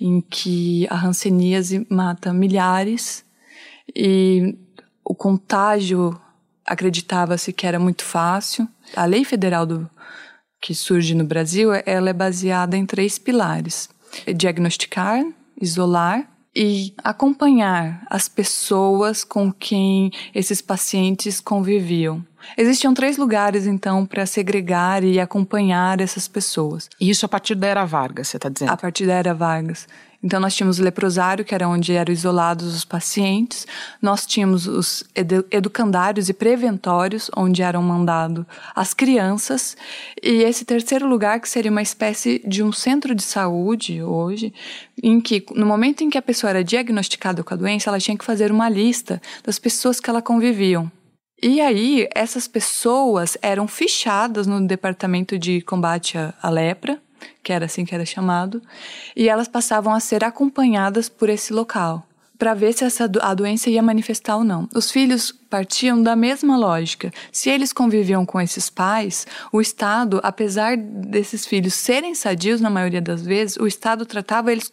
em 0.00 0.20
que 0.20 0.86
a 0.88 1.04
hanseníase 1.04 1.84
mata 1.90 2.32
milhares 2.32 3.24
e 3.92 4.56
o 5.04 5.16
contágio 5.16 6.16
acreditava-se 6.64 7.52
que 7.52 7.66
era 7.66 7.80
muito 7.80 8.04
fácil. 8.04 8.68
A 8.94 9.04
lei 9.04 9.24
federal 9.24 9.66
do, 9.66 9.90
que 10.62 10.74
surge 10.74 11.12
no 11.14 11.24
Brasil, 11.24 11.70
ela 11.84 12.08
é 12.08 12.12
baseada 12.12 12.76
em 12.76 12.86
três 12.86 13.18
pilares: 13.18 13.88
diagnosticar, 14.34 15.24
isolar 15.60 16.28
e 16.54 16.94
acompanhar 17.02 18.06
as 18.08 18.28
pessoas 18.28 19.24
com 19.24 19.52
quem 19.52 20.10
esses 20.34 20.62
pacientes 20.62 21.40
conviviam. 21.40 22.24
Existiam 22.56 22.92
três 22.92 23.16
lugares, 23.16 23.66
então, 23.66 24.04
para 24.04 24.26
segregar 24.26 25.02
e 25.02 25.18
acompanhar 25.18 26.00
essas 26.00 26.28
pessoas. 26.28 26.88
Isso 27.00 27.24
a 27.24 27.28
partir 27.28 27.54
da 27.54 27.68
Era 27.68 27.84
Vargas, 27.84 28.28
você 28.28 28.36
está 28.36 28.48
dizendo? 28.48 28.70
A 28.70 28.76
partir 28.76 29.06
da 29.06 29.14
Era 29.14 29.34
Vargas. 29.34 29.86
Então, 30.22 30.38
nós 30.38 30.54
tínhamos 30.54 30.78
o 30.78 30.82
leprosário, 30.84 31.44
que 31.44 31.54
era 31.54 31.68
onde 31.68 31.92
eram 31.92 32.12
isolados 32.12 32.74
os 32.74 32.84
pacientes. 32.84 33.66
Nós 34.00 34.24
tínhamos 34.24 34.68
os 34.68 35.02
educandários 35.50 36.28
e 36.28 36.32
preventórios, 36.32 37.28
onde 37.36 37.60
eram 37.60 37.82
mandados 37.82 38.44
as 38.74 38.94
crianças. 38.94 39.76
E 40.22 40.44
esse 40.44 40.64
terceiro 40.64 41.08
lugar, 41.08 41.40
que 41.40 41.48
seria 41.48 41.70
uma 41.70 41.82
espécie 41.82 42.40
de 42.46 42.62
um 42.62 42.72
centro 42.72 43.14
de 43.16 43.22
saúde 43.22 44.00
hoje, 44.00 44.54
em 45.02 45.20
que, 45.20 45.44
no 45.54 45.66
momento 45.66 46.04
em 46.04 46.10
que 46.10 46.18
a 46.18 46.22
pessoa 46.22 46.50
era 46.50 46.62
diagnosticada 46.62 47.42
com 47.42 47.54
a 47.54 47.56
doença, 47.56 47.90
ela 47.90 47.98
tinha 47.98 48.16
que 48.16 48.24
fazer 48.24 48.52
uma 48.52 48.68
lista 48.68 49.20
das 49.42 49.58
pessoas 49.58 49.98
que 49.98 50.08
ela 50.08 50.22
conviviam. 50.22 50.90
E 51.42 51.60
aí, 51.60 52.08
essas 52.14 52.46
pessoas 52.46 53.36
eram 53.42 53.66
fichadas 53.66 54.46
no 54.46 54.64
Departamento 54.64 55.36
de 55.36 55.60
Combate 55.62 56.16
à 56.40 56.48
Lepra, 56.48 57.00
que 57.42 57.52
era 57.52 57.66
assim 57.66 57.84
que 57.84 57.94
era 57.94 58.04
chamado, 58.04 58.62
e 59.16 59.28
elas 59.28 59.48
passavam 59.48 59.92
a 59.94 60.00
ser 60.00 60.24
acompanhadas 60.24 61.08
por 61.08 61.28
esse 61.28 61.52
local 61.52 62.06
para 62.42 62.54
ver 62.54 62.72
se 62.72 62.84
essa, 62.84 63.08
a 63.20 63.34
doença 63.34 63.70
ia 63.70 63.80
manifestar 63.80 64.36
ou 64.36 64.42
não. 64.42 64.68
Os 64.74 64.90
filhos 64.90 65.30
partiam 65.48 66.02
da 66.02 66.16
mesma 66.16 66.56
lógica. 66.56 67.12
Se 67.30 67.48
eles 67.48 67.72
conviviam 67.72 68.26
com 68.26 68.40
esses 68.40 68.68
pais, 68.68 69.28
o 69.52 69.60
Estado, 69.60 70.18
apesar 70.24 70.76
desses 70.76 71.46
filhos 71.46 71.72
serem 71.74 72.16
sadios 72.16 72.60
na 72.60 72.68
maioria 72.68 73.00
das 73.00 73.24
vezes, 73.24 73.56
o 73.58 73.64
Estado 73.64 74.04
tratava 74.04 74.50
eles 74.50 74.68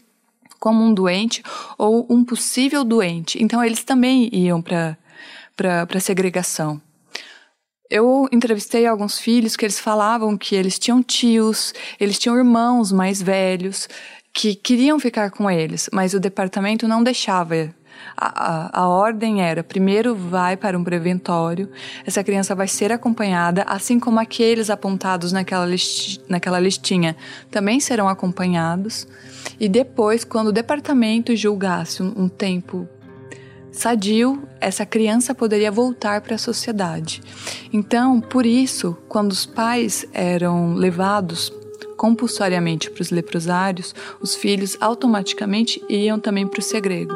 como 0.60 0.84
um 0.84 0.92
doente 0.92 1.44
ou 1.78 2.08
um 2.10 2.26
possível 2.26 2.84
doente. 2.84 3.38
Então 3.40 3.64
eles 3.64 3.84
também 3.84 4.30
iam 4.34 4.64
para 4.64 4.98
para 5.56 6.00
segregação. 6.00 6.82
Eu 7.90 8.30
entrevistei 8.32 8.86
alguns 8.86 9.18
filhos 9.18 9.56
que 9.56 9.66
eles 9.66 9.80
falavam 9.80 10.38
que 10.38 10.56
eles 10.56 10.78
tinham 10.78 11.02
tios, 11.02 11.74
eles 12.00 12.20
tinham 12.20 12.38
irmãos 12.38 12.92
mais 12.92 13.20
velhos 13.20 13.90
que 14.32 14.54
queriam 14.54 15.00
ficar 15.00 15.32
com 15.32 15.50
eles, 15.50 15.90
mas 15.92 16.14
o 16.14 16.20
departamento 16.20 16.88
não 16.88 17.02
deixava. 17.02 17.74
A, 18.16 18.28
a, 18.78 18.82
a 18.82 18.88
ordem 18.88 19.42
era: 19.42 19.64
primeiro 19.64 20.14
vai 20.14 20.56
para 20.56 20.78
um 20.78 20.84
preventório, 20.84 21.68
essa 22.06 22.24
criança 22.24 22.54
vai 22.54 22.68
ser 22.68 22.92
acompanhada, 22.92 23.64
assim 23.64 24.00
como 24.00 24.20
aqueles 24.20 24.70
apontados 24.70 25.32
naquela, 25.32 25.66
listi, 25.66 26.22
naquela 26.30 26.60
listinha 26.60 27.16
também 27.50 27.80
serão 27.80 28.08
acompanhados. 28.08 29.08
E 29.60 29.68
depois, 29.68 30.24
quando 30.24 30.50
o 30.50 30.54
departamento 30.54 31.36
julgasse 31.36 32.04
um, 32.04 32.14
um 32.16 32.30
tempo 32.30 32.88
sadio, 33.72 34.44
essa 34.60 34.86
criança 34.86 35.34
poderia 35.34 35.72
voltar 35.72 36.22
para 36.22 36.36
a 36.36 36.40
sociedade. 36.40 37.22
Então, 37.72 38.20
por 38.20 38.46
isso, 38.46 38.98
quando 39.08 39.32
os 39.32 39.46
pais 39.46 40.06
eram 40.14 40.74
levados 40.74 41.52
compulsoriamente 41.98 42.90
para 42.90 43.02
os 43.02 43.12
leprosários, 43.12 43.94
os 44.22 44.36
filhos 44.36 44.78
automaticamente 44.80 45.84
iam 45.90 46.20
também 46.20 46.48
para 46.48 46.60
o 46.60 46.64
segrego. 46.64 47.14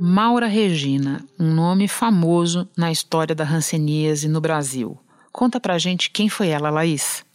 Maura 0.00 0.46
Regina, 0.46 1.24
um 1.38 1.52
nome 1.52 1.88
famoso 1.88 2.68
na 2.76 2.90
história 2.90 3.34
da 3.34 3.44
hanseníase 3.44 4.28
no 4.28 4.40
Brasil. 4.40 4.96
Conta 5.32 5.60
pra 5.60 5.76
gente 5.76 6.10
quem 6.10 6.28
foi 6.28 6.48
ela, 6.48 6.70
Laís. 6.70 7.27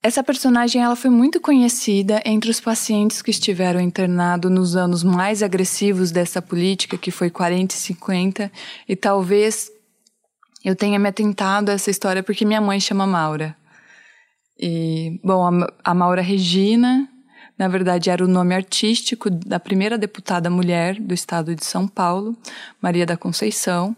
Essa 0.00 0.22
personagem 0.22 0.80
ela 0.80 0.94
foi 0.94 1.10
muito 1.10 1.40
conhecida 1.40 2.22
entre 2.24 2.50
os 2.50 2.60
pacientes 2.60 3.20
que 3.20 3.32
estiveram 3.32 3.80
internados 3.80 4.50
nos 4.50 4.76
anos 4.76 5.02
mais 5.02 5.42
agressivos 5.42 6.12
dessa 6.12 6.40
política, 6.40 6.96
que 6.96 7.10
foi 7.10 7.30
40 7.30 7.74
e 7.74 7.78
50, 7.78 8.52
e 8.88 8.94
talvez 8.94 9.68
eu 10.64 10.76
tenha 10.76 10.98
me 11.00 11.08
atentado 11.08 11.70
a 11.70 11.72
essa 11.72 11.90
história 11.90 12.22
porque 12.22 12.44
minha 12.44 12.60
mãe 12.60 12.78
chama 12.78 13.06
Maura. 13.06 13.56
E, 14.58 15.20
bom, 15.22 15.44
a, 15.46 15.72
a 15.84 15.94
Maura 15.94 16.22
Regina, 16.22 17.08
na 17.58 17.66
verdade, 17.66 18.08
era 18.08 18.24
o 18.24 18.28
nome 18.28 18.54
artístico 18.54 19.28
da 19.28 19.58
primeira 19.58 19.98
deputada 19.98 20.48
mulher 20.48 20.94
do 21.00 21.12
estado 21.12 21.56
de 21.56 21.64
São 21.64 21.88
Paulo, 21.88 22.36
Maria 22.80 23.04
da 23.04 23.16
Conceição. 23.16 23.96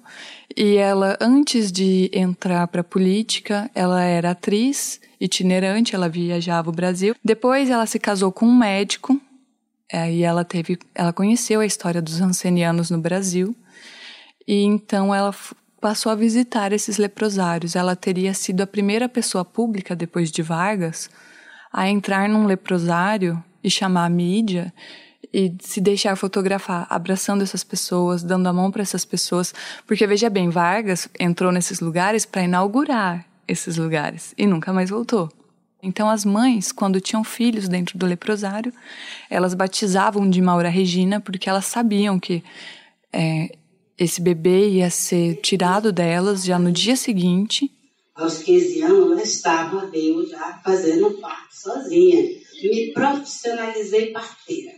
E 0.56 0.76
ela, 0.76 1.18
antes 1.20 1.70
de 1.70 2.10
entrar 2.14 2.66
para 2.68 2.80
a 2.80 2.84
política, 2.84 3.70
ela 3.74 4.02
era 4.02 4.30
atriz 4.30 4.98
itinerante, 5.20 5.94
ela 5.94 6.08
viajava 6.08 6.70
o 6.70 6.72
Brasil. 6.72 7.14
Depois 7.22 7.68
ela 7.68 7.84
se 7.84 7.98
casou 7.98 8.32
com 8.32 8.46
um 8.46 8.56
médico, 8.56 9.20
aí 9.92 10.22
ela 10.22 10.42
teve, 10.42 10.78
ela 10.94 11.12
conheceu 11.12 11.60
a 11.60 11.66
história 11.66 12.00
dos 12.00 12.22
ancenianos 12.22 12.90
no 12.90 12.98
Brasil. 12.98 13.54
E 14.48 14.62
então 14.62 15.14
ela 15.14 15.34
passou 15.78 16.10
a 16.10 16.14
visitar 16.14 16.72
esses 16.72 16.96
leprosários. 16.96 17.76
Ela 17.76 17.94
teria 17.94 18.32
sido 18.32 18.62
a 18.62 18.66
primeira 18.66 19.06
pessoa 19.06 19.44
pública 19.44 19.94
depois 19.94 20.30
de 20.30 20.40
Vargas 20.40 21.10
a 21.70 21.88
entrar 21.88 22.26
num 22.26 22.46
leprosário 22.46 23.42
e 23.62 23.70
chamar 23.70 24.06
a 24.06 24.10
mídia 24.10 24.72
e 25.32 25.54
se 25.60 25.80
deixar 25.80 26.16
fotografar, 26.16 26.86
abraçando 26.90 27.42
essas 27.42 27.62
pessoas, 27.62 28.22
dando 28.22 28.48
a 28.48 28.52
mão 28.52 28.70
para 28.70 28.82
essas 28.82 29.04
pessoas, 29.04 29.54
porque 29.86 30.06
veja 30.06 30.28
bem, 30.28 30.48
Vargas 30.48 31.08
entrou 31.18 31.52
nesses 31.52 31.80
lugares 31.80 32.24
para 32.24 32.42
inaugurar 32.42 33.26
esses 33.46 33.76
lugares 33.76 34.34
e 34.36 34.46
nunca 34.46 34.72
mais 34.72 34.90
voltou. 34.90 35.30
Então 35.82 36.10
as 36.10 36.24
mães, 36.24 36.72
quando 36.72 37.00
tinham 37.00 37.24
filhos 37.24 37.68
dentro 37.68 37.96
do 37.96 38.06
leprosário, 38.06 38.72
elas 39.30 39.54
batizavam 39.54 40.28
de 40.28 40.40
Maura 40.42 40.68
Regina 40.68 41.20
porque 41.20 41.48
elas 41.48 41.64
sabiam 41.66 42.18
que 42.18 42.42
é, 43.12 43.50
esse 43.96 44.20
bebê 44.20 44.68
ia 44.68 44.90
ser 44.90 45.36
tirado 45.36 45.92
delas 45.92 46.44
já 46.44 46.58
no 46.58 46.70
dia 46.70 46.96
seguinte. 46.96 47.70
Aos 48.14 48.38
15 48.38 48.82
anos, 48.82 49.10
eu 49.10 49.18
estava 49.18 49.90
eu 49.94 50.26
já 50.28 50.60
fazendo 50.64 51.10
parto 51.12 51.54
sozinha. 51.54 52.39
Me 52.62 52.92
profissionalizei 52.92 54.12
parteira. 54.12 54.74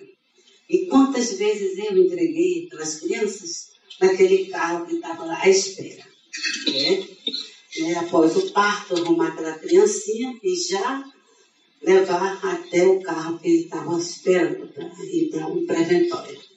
E 0.68 0.86
quantas 0.86 1.34
vezes 1.34 1.78
eu 1.78 1.96
entreguei 1.96 2.66
para 2.68 2.82
as 2.82 3.00
crianças 3.00 3.72
naquele 4.00 4.46
carro 4.46 4.86
que 4.86 4.94
estava 4.94 5.24
lá 5.24 5.40
à 5.42 5.48
espera. 5.48 6.04
Né? 6.66 7.08
Né? 7.78 7.94
Após 7.98 8.36
o 8.36 8.50
parto, 8.52 8.94
arrumar 8.94 9.28
aquela 9.28 9.58
criancinha 9.58 10.38
e 10.42 10.54
já 10.56 11.04
levar 11.82 12.38
até 12.44 12.86
o 12.86 13.00
carro 13.00 13.38
que 13.38 13.48
ele 13.48 13.64
estava 13.64 13.98
esperando 13.98 14.72
para 14.72 14.84
ir 15.04 15.30
para 15.30 15.46
um 15.46 15.66
preventório. 15.66 16.51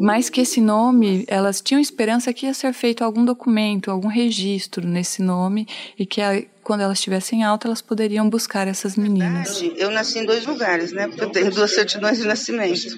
Mais 0.00 0.30
que 0.30 0.40
esse 0.40 0.60
nome, 0.60 1.24
elas 1.28 1.60
tinham 1.60 1.80
esperança 1.80 2.32
que 2.32 2.46
ia 2.46 2.54
ser 2.54 2.72
feito 2.72 3.04
algum 3.04 3.24
documento, 3.24 3.90
algum 3.90 4.08
registro 4.08 4.86
nesse 4.86 5.22
nome 5.22 5.66
e 5.98 6.06
que 6.06 6.20
a, 6.20 6.42
quando 6.62 6.80
elas 6.80 6.98
estivessem 6.98 7.44
alta, 7.44 7.68
elas 7.68 7.82
poderiam 7.82 8.28
buscar 8.28 8.66
essas 8.66 8.96
meninas. 8.96 9.62
Eu 9.76 9.90
nasci 9.90 10.18
em 10.18 10.24
dois 10.24 10.46
lugares, 10.46 10.92
né? 10.92 11.06
Porque 11.08 11.24
eu 11.24 11.30
tenho 11.30 11.50
duas 11.50 11.74
certidões 11.74 12.18
de 12.18 12.26
nascimento. 12.26 12.96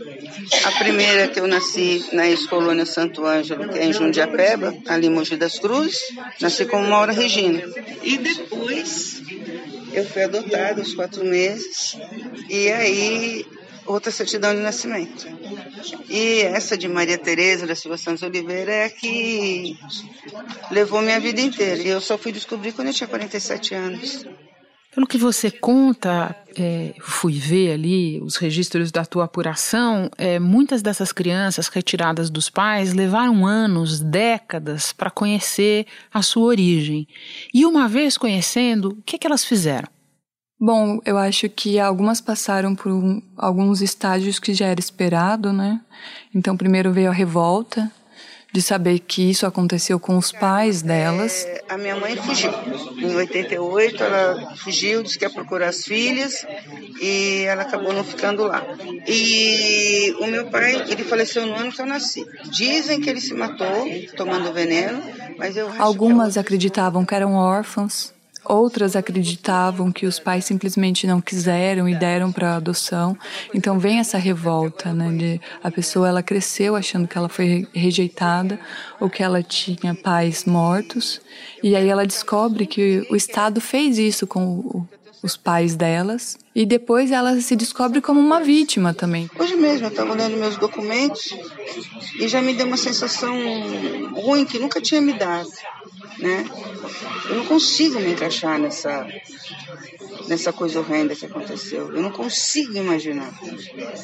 A 0.65 0.71
primeira 0.79 1.23
é 1.23 1.29
que 1.29 1.41
eu 1.41 1.47
nasci 1.47 2.05
na 2.13 2.27
ex-colônia 2.29 2.87
Santo 2.87 3.27
Ângelo, 3.27 3.69
que 3.69 3.79
é 3.79 3.85
em 3.85 3.93
Jundiapeba, 3.93 4.75
ali 4.87 5.09
em 5.09 5.11
Mogi 5.11 5.37
das 5.37 5.59
Cruzes. 5.59 6.01
Nasci 6.41 6.65
como 6.65 6.87
Maura 6.87 7.13
Regina. 7.13 7.63
E 8.03 8.17
depois 8.19 9.23
eu 9.93 10.05
fui 10.05 10.23
adotada 10.23 10.81
aos 10.81 10.95
quatro 10.95 11.25
meses. 11.25 11.99
E 12.49 12.71
aí 12.71 13.47
outra 13.87 14.11
certidão 14.11 14.55
de 14.55 14.61
nascimento. 14.61 15.27
E 16.09 16.41
essa 16.41 16.77
de 16.77 16.89
Maria 16.89 17.19
Tereza 17.19 17.67
da 17.67 17.75
Silva 17.75 17.97
Santos 17.97 18.23
Oliveira 18.23 18.73
é 18.73 18.85
a 18.87 18.91
que 18.91 19.79
levou 20.71 21.03
minha 21.03 21.21
vida 21.21 21.41
inteira. 21.41 21.83
E 21.83 21.89
eu 21.89 22.01
só 22.01 22.19
fui 22.19 22.33
descobrir 22.33 22.73
quando 22.73 22.89
eu 22.89 22.95
tinha 22.95 23.09
47 23.09 23.75
anos. 23.75 24.25
Pelo 24.97 25.07
que 25.07 25.19
você 25.19 25.51
conta, 25.51 26.35
é, 26.57 26.95
fui 27.01 27.35
ver 27.35 27.73
ali 27.73 28.19
os 28.23 28.37
registros 28.37 28.91
da 28.91 29.05
tua 29.05 29.25
apuração, 29.25 30.09
é, 30.17 30.39
muitas 30.39 30.81
dessas 30.81 31.13
crianças 31.13 31.69
retiradas 31.69 32.31
dos 32.31 32.49
pais 32.49 32.95
levaram 32.95 33.47
anos, 33.47 34.01
décadas 34.01 34.95
para 34.95 35.11
conhecer 35.11 35.87
a 36.11 36.23
sua 36.23 36.45
origem. 36.45 37.07
E 37.53 37.67
uma 37.67 37.87
vez 37.87 38.17
conhecendo, 38.17 38.89
o 38.89 39.03
que, 39.03 39.19
que 39.19 39.27
elas 39.27 39.45
fizeram? 39.45 39.96
Bom, 40.59 41.01
eu 41.05 41.19
acho 41.19 41.51
que 41.51 41.79
algumas 41.79 42.21
passaram 42.21 42.75
por 42.75 42.91
um, 42.91 43.21
alguns 43.37 43.83
estágios 43.83 44.39
que 44.39 44.55
já 44.55 44.67
era 44.67 44.81
esperado, 44.81 45.53
né? 45.53 45.81
Então, 46.35 46.57
primeiro 46.57 46.93
veio 46.93 47.11
a 47.11 47.13
revolta 47.13 47.93
de 48.51 48.63
saber 48.63 49.01
que 49.01 49.31
isso 49.31 49.45
aconteceu 49.45 50.01
com 50.01 50.17
os 50.17 50.33
pais 50.33 50.81
delas. 50.81 51.45
É, 51.45 51.63
a 51.69 51.77
minha 51.77 51.95
mãe 51.97 52.17
fugiu. 52.17 52.51
Em 52.97 53.15
88, 53.15 54.03
ela 54.03 54.57
fugiu, 54.57 55.03
disse 55.03 55.19
que 55.19 55.27
ia 55.27 55.31
procurar 55.31 55.69
as 55.69 55.85
filhas 55.85 56.47
e 57.03 57.43
ela 57.43 57.63
acabou 57.63 57.93
não 57.93 58.03
ficando 58.03 58.45
lá. 58.45 58.65
E 59.07 60.17
o 60.21 60.27
meu 60.27 60.47
pai, 60.47 60.91
ele 60.91 61.05
faleceu 61.05 61.45
no 61.45 61.55
ano 61.55 61.71
que 61.71 61.83
eu 61.83 61.87
nasci. 61.87 62.25
Dizem 62.51 62.99
que 62.99 63.11
ele 63.11 63.21
se 63.21 63.35
matou 63.35 63.87
tomando 64.17 64.51
veneno, 64.55 65.03
mas 65.37 65.55
eu 65.55 65.71
Algumas 65.79 66.33
que 66.33 66.39
acreditavam 66.39 67.05
que 67.05 67.15
eram 67.15 67.35
órfãos 67.35 68.16
Outras 68.49 68.95
acreditavam 68.95 69.91
que 69.91 70.07
os 70.07 70.19
pais 70.19 70.45
simplesmente 70.45 71.07
não 71.07 71.21
quiseram 71.21 71.89
e 71.89 71.95
deram 71.95 72.31
para 72.31 72.57
adoção. 72.57 73.17
Então 73.55 73.79
vem 73.79 73.99
essa 73.99 74.19
revolta, 74.19 74.93
né? 74.93 75.11
De 75.11 75.41
a 75.63 75.71
pessoa 75.71 76.09
ela 76.09 76.23
cresceu 76.23 76.77
achando 76.77 77.09
que 77.09 77.19
ela 77.19 77.29
foi 77.29 77.67
rejeitada 77.75 78.59
ou 79.01 79.11
que 79.11 79.23
ela 79.23 79.43
tinha 79.43 79.95
pais 79.95 80.45
mortos 80.45 81.21
e 81.63 81.75
aí 81.75 81.89
ela 81.89 82.07
descobre 82.07 82.67
que 82.67 83.07
o 83.11 83.17
Estado 83.17 83.61
fez 83.61 83.99
isso 83.99 84.27
com 84.27 84.87
os 85.23 85.37
pais 85.37 85.75
delas 85.75 86.39
e 86.55 86.65
depois 86.65 87.11
ela 87.11 87.41
se 87.41 87.57
descobre 87.57 88.01
como 88.01 88.21
uma 88.21 88.41
vítima 88.41 88.95
também. 88.95 89.29
Hoje 89.39 89.57
mesmo 89.57 89.87
eu 89.87 89.91
estava 89.91 90.13
olhando 90.13 90.37
meus 90.37 90.57
documentos 90.57 91.35
e 92.21 92.29
já 92.29 92.41
me 92.41 92.55
deu 92.55 92.67
uma 92.67 92.77
sensação 92.77 93.35
ruim 94.13 94.45
que 94.45 94.59
nunca 94.59 94.81
tinha 94.81 95.01
me 95.01 95.13
dado, 95.13 95.49
né? 96.19 96.45
Eu 97.29 97.37
não 97.37 97.47
consigo 97.47 97.99
me 98.01 98.13
encaixar 98.13 98.59
nessa 98.59 99.07
nessa 100.29 100.53
coisa 100.53 100.81
horrenda 100.81 101.15
que 101.15 101.25
aconteceu. 101.25 101.93
Eu 101.93 102.03
não 102.03 102.11
consigo 102.11 102.77
imaginar 102.77 103.33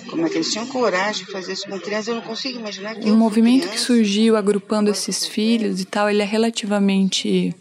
como 0.09 0.26
é 0.26 0.31
que 0.31 0.37
eles 0.37 0.52
tinham 0.52 0.66
coragem 0.66 1.25
de 1.25 1.33
fazer 1.33 1.52
isso 1.52 1.69
com 1.69 1.78
crianças. 1.81 2.09
Eu 2.09 2.14
não 2.16 2.23
consigo 2.23 2.59
imaginar 2.59 2.95
que 2.95 3.11
um 3.11 3.16
movimento 3.16 3.69
que 3.69 3.78
surgiu 3.78 4.37
agrupando 4.37 4.90
esses 4.90 5.26
filhos 5.26 5.81
e 5.81 5.85
tal, 5.85 6.09
ele 6.09 6.23
é 6.23 6.25
relativamente 6.25 7.54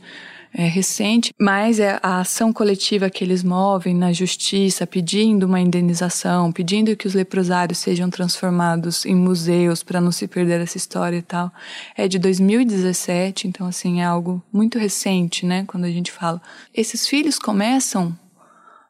é, 0.54 0.68
recente, 0.68 1.34
mas 1.40 1.80
é 1.80 2.00
a 2.04 2.20
ação 2.20 2.52
coletiva 2.52 3.10
que 3.10 3.24
eles 3.24 3.44
movem 3.44 3.96
na 3.96 4.12
justiça, 4.12 4.86
pedindo 4.86 5.46
uma 5.46 5.60
indenização, 5.60 6.52
pedindo 6.52 6.96
que 6.96 7.08
os 7.08 7.14
leprosários 7.14 7.78
sejam 7.78 8.10
transformados 8.10 9.06
em 9.06 9.16
museus 9.16 9.82
para 9.82 10.02
não 10.02 10.12
se 10.12 10.28
perder 10.28 10.60
essa 10.60 10.78
história 10.78 11.18
e 11.18 11.22
tal, 11.22 11.52
é 11.96 12.08
de 12.08 12.20
2017, 12.20 13.48
então 13.48 13.66
assim 13.66 14.02
é 14.02 14.06
algo 14.06 14.44
muito 14.52 14.78
recente, 14.78 15.46
né? 15.46 15.64
Quando 15.66 15.86
a 15.86 15.92
gente 15.92 16.12
fala, 16.12 16.42
esses 16.74 17.08
filhos 17.08 17.40
começam 17.40 18.18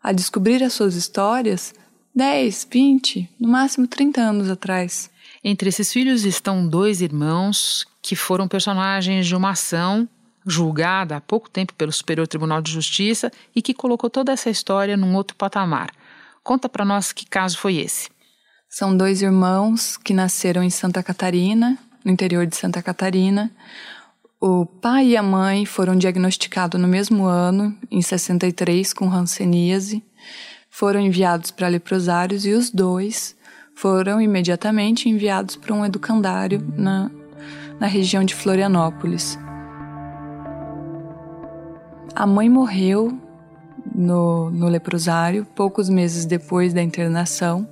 a 0.02 0.12
descobrir 0.12 0.64
as 0.64 0.74
suas 0.74 0.96
histórias 0.96 1.74
10, 2.16 2.68
20, 2.70 3.30
no 3.40 3.48
máximo 3.48 3.88
30 3.88 4.20
anos 4.20 4.50
atrás. 4.50 5.10
Entre 5.44 5.70
esses 5.70 5.94
filhos 5.94 6.26
estão 6.26 6.68
dois 6.68 7.02
irmãos 7.02 7.86
que 8.02 8.16
foram 8.16 8.48
personagens 8.48 9.28
de 9.28 9.36
uma 9.36 9.52
ação 9.52 10.10
julgada 10.46 11.18
há 11.18 11.22
pouco 11.22 11.50
tempo 11.50 11.74
pelo 11.74 11.92
Superior 11.92 12.28
Tribunal 12.28 12.62
de 12.62 12.72
Justiça 12.72 13.32
e 13.56 13.62
que 13.62 13.74
colocou 13.74 14.10
toda 14.10 14.32
essa 14.32 14.50
história 14.50 14.98
num 14.98 15.16
outro 15.16 15.36
patamar. 15.36 15.92
Conta 16.44 16.68
para 16.68 16.86
nós 16.86 17.12
que 17.12 17.26
caso 17.26 17.58
foi 17.58 17.78
esse. 17.78 18.10
São 18.70 18.96
dois 18.96 19.22
irmãos 19.22 19.98
que 19.98 20.14
nasceram 20.14 20.64
em 20.64 20.70
Santa 20.70 21.04
Catarina, 21.04 21.78
no 22.04 22.12
interior 22.12 22.46
de 22.48 22.56
Santa 22.56 22.82
Catarina. 22.82 23.52
O 24.40 24.66
pai 24.66 25.10
e 25.10 25.18
a 25.18 25.22
mãe 25.22 25.66
foram 25.66 25.96
diagnosticados 25.96 26.80
no 26.80 26.88
mesmo 26.88 27.26
ano, 27.26 27.78
em 27.92 28.02
63, 28.02 28.94
com 28.94 29.12
hanseníase. 29.12 30.04
Foram 30.70 31.02
enviados 31.02 31.52
para 31.52 31.68
leprosários 31.68 32.46
e 32.46 32.52
os 32.52 32.72
dois 32.72 33.36
foram 33.76 34.22
imediatamente 34.22 35.10
enviados 35.10 35.56
para 35.56 35.74
um 35.74 35.86
educandário 35.86 36.66
na, 36.76 37.12
na 37.80 37.88
região 37.88 38.24
de 38.24 38.34
Florianópolis. 38.34 39.38
A 42.16 42.28
mãe 42.28 42.50
morreu 42.50 43.18
no, 43.94 44.50
no 44.52 44.68
leprosário 44.68 45.46
poucos 45.56 45.90
meses 45.90 46.26
depois 46.26 46.74
da 46.74 46.82
internação 46.82 47.68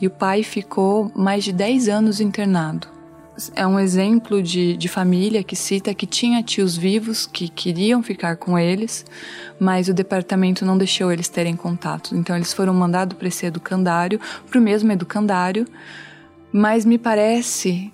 e 0.00 0.06
o 0.06 0.10
pai 0.10 0.42
ficou 0.42 1.10
mais 1.14 1.44
de 1.44 1.52
10 1.52 1.88
anos 1.88 2.20
internado. 2.20 2.88
É 3.54 3.66
um 3.66 3.78
exemplo 3.78 4.42
de, 4.42 4.78
de 4.78 4.88
família 4.88 5.44
que 5.44 5.54
cita 5.54 5.92
que 5.92 6.06
tinha 6.06 6.42
tios 6.42 6.74
vivos 6.74 7.26
que 7.26 7.48
queriam 7.48 8.02
ficar 8.02 8.36
com 8.36 8.58
eles, 8.58 9.04
mas 9.60 9.88
o 9.88 9.94
departamento 9.94 10.64
não 10.64 10.78
deixou 10.78 11.12
eles 11.12 11.28
terem 11.28 11.54
contato. 11.54 12.16
Então 12.16 12.34
eles 12.34 12.54
foram 12.54 12.72
mandados 12.72 13.16
para 13.18 13.28
esse 13.28 13.44
educandário, 13.44 14.18
para 14.48 14.58
o 14.58 14.62
mesmo 14.62 14.90
educandário, 14.90 15.66
mas 16.50 16.86
me 16.86 16.96
parece 16.96 17.92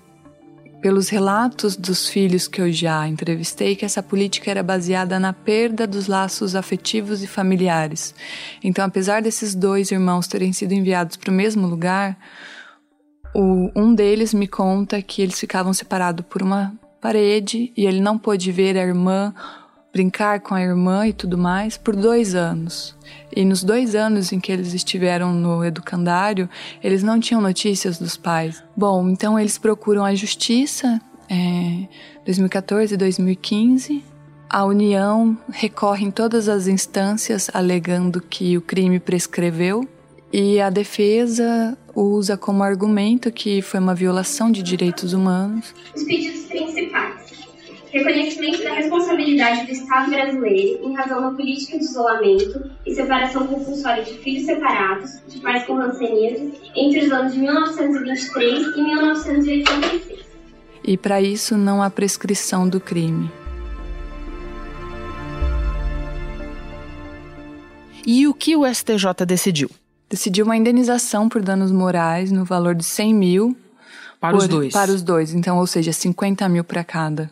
pelos 0.82 1.08
relatos 1.08 1.76
dos 1.76 2.08
filhos 2.08 2.48
que 2.48 2.60
eu 2.60 2.70
já 2.72 3.06
entrevistei, 3.06 3.76
que 3.76 3.84
essa 3.84 4.02
política 4.02 4.50
era 4.50 4.64
baseada 4.64 5.18
na 5.20 5.32
perda 5.32 5.86
dos 5.86 6.08
laços 6.08 6.56
afetivos 6.56 7.22
e 7.22 7.26
familiares. 7.28 8.12
Então, 8.62 8.84
apesar 8.84 9.22
desses 9.22 9.54
dois 9.54 9.92
irmãos 9.92 10.26
terem 10.26 10.52
sido 10.52 10.72
enviados 10.72 11.16
para 11.16 11.30
o 11.30 11.34
mesmo 11.34 11.68
lugar, 11.68 12.18
o, 13.32 13.70
um 13.76 13.94
deles 13.94 14.34
me 14.34 14.48
conta 14.48 15.00
que 15.00 15.22
eles 15.22 15.38
ficavam 15.38 15.72
separados 15.72 16.26
por 16.28 16.42
uma 16.42 16.74
parede 17.00 17.72
e 17.76 17.86
ele 17.86 18.00
não 18.00 18.18
pôde 18.18 18.50
ver 18.50 18.76
a 18.76 18.82
irmã 18.82 19.32
brincar 19.92 20.40
com 20.40 20.55
a 20.55 20.62
irmã 20.62 21.07
e 21.07 21.12
tudo 21.12 21.37
mais 21.37 21.76
por 21.76 21.94
dois 21.94 22.35
anos. 22.35 22.96
E 23.35 23.44
nos 23.44 23.62
dois 23.62 23.94
anos 23.94 24.33
em 24.33 24.40
que 24.40 24.50
eles 24.50 24.72
estiveram 24.72 25.33
no 25.35 25.64
educandário, 25.64 26.48
eles 26.83 27.02
não 27.02 27.20
tinham 27.20 27.40
notícias 27.40 27.98
dos 27.98 28.16
pais. 28.16 28.62
Bom, 28.76 29.09
então 29.11 29.38
eles 29.38 29.59
procuram 29.59 30.05
a 30.05 30.14
justiça, 30.14 31.00
é, 31.28 31.87
2014 32.24 32.94
e 32.94 32.96
2015. 32.96 34.02
A 34.48 34.64
União 34.64 35.37
recorre 35.50 36.07
em 36.07 36.11
todas 36.11 36.48
as 36.48 36.66
instâncias 36.66 37.50
alegando 37.52 38.20
que 38.20 38.57
o 38.57 38.61
crime 38.61 38.98
prescreveu 38.98 39.87
e 40.33 40.61
a 40.61 40.70
defesa 40.70 41.76
usa 41.94 42.37
como 42.37 42.62
argumento 42.62 43.31
que 43.31 43.61
foi 43.61 43.81
uma 43.81 43.94
violação 43.94 44.50
de 44.50 44.62
direitos 44.62 45.12
humanos. 45.12 45.74
Os 45.94 46.05
pedidos 46.05 46.44
principais 46.44 47.12
reconhecimento 47.92 48.64
da 48.64 48.72
responsabilidade 48.72 49.66
do 49.66 49.72
Estado 49.72 50.11
brasileiro 50.11 50.83
em 50.83 50.94
razão 50.94 51.20
da 51.20 51.31
política 51.31 51.78
de 51.78 51.85
isolamento 51.85 52.70
e 52.87 52.94
separação 52.94 53.46
compulsória 53.46 54.02
de 54.02 54.14
filhos 54.14 54.46
separados, 54.46 55.20
de 55.28 55.38
pais 55.40 55.64
com 55.64 55.76
hanseníase, 55.76 56.55
entre 56.74 57.05
os 57.05 57.12
anos 57.12 57.35
de 57.35 57.40
1923 57.40 58.76
e 58.76 58.83
1986. 58.83 60.22
E 60.85 60.96
para 60.96 61.20
isso 61.20 61.57
não 61.57 61.83
há 61.83 61.90
prescrição 61.90 62.66
do 62.66 62.81
crime. 62.81 63.31
E 68.05 68.26
o 68.26 68.35
que 68.35 68.57
o 68.57 68.66
STJ 68.66 69.24
decidiu? 69.26 69.70
Decidiu 70.09 70.44
uma 70.44 70.57
indenização 70.57 71.28
por 71.28 71.40
danos 71.40 71.70
morais 71.70 72.33
no 72.33 72.44
valor 72.44 72.74
de 72.74 72.85
100 72.85 73.14
mil. 73.14 73.57
Para 74.18 74.33
por, 74.33 74.38
os 74.38 74.48
dois. 74.48 74.72
Para 74.72 74.90
os 74.90 75.02
dois, 75.02 75.35
então, 75.35 75.59
ou 75.59 75.66
seja, 75.66 75.92
50 75.92 76.48
mil 76.48 76.64
para 76.64 76.83
cada. 76.83 77.31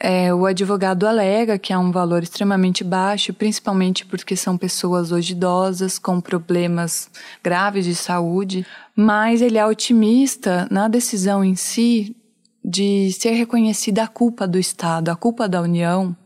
É, 0.00 0.34
o 0.34 0.44
advogado 0.44 1.06
alega 1.06 1.58
que 1.58 1.72
é 1.72 1.78
um 1.78 1.92
valor 1.92 2.22
extremamente 2.22 2.82
baixo, 2.82 3.32
principalmente 3.32 4.04
porque 4.04 4.34
são 4.34 4.58
pessoas 4.58 5.12
hoje 5.12 5.32
idosas 5.32 5.98
com 5.98 6.20
problemas 6.20 7.08
graves 7.42 7.84
de 7.84 7.94
saúde, 7.94 8.66
mas 8.96 9.40
ele 9.40 9.56
é 9.56 9.64
otimista 9.64 10.66
na 10.70 10.88
decisão 10.88 11.44
em 11.44 11.54
si 11.54 12.16
de 12.64 13.12
ser 13.12 13.32
reconhecida 13.32 14.02
a 14.02 14.08
culpa 14.08 14.48
do 14.48 14.58
Estado, 14.58 15.10
a 15.10 15.16
culpa 15.16 15.48
da 15.48 15.60
União 15.60 16.16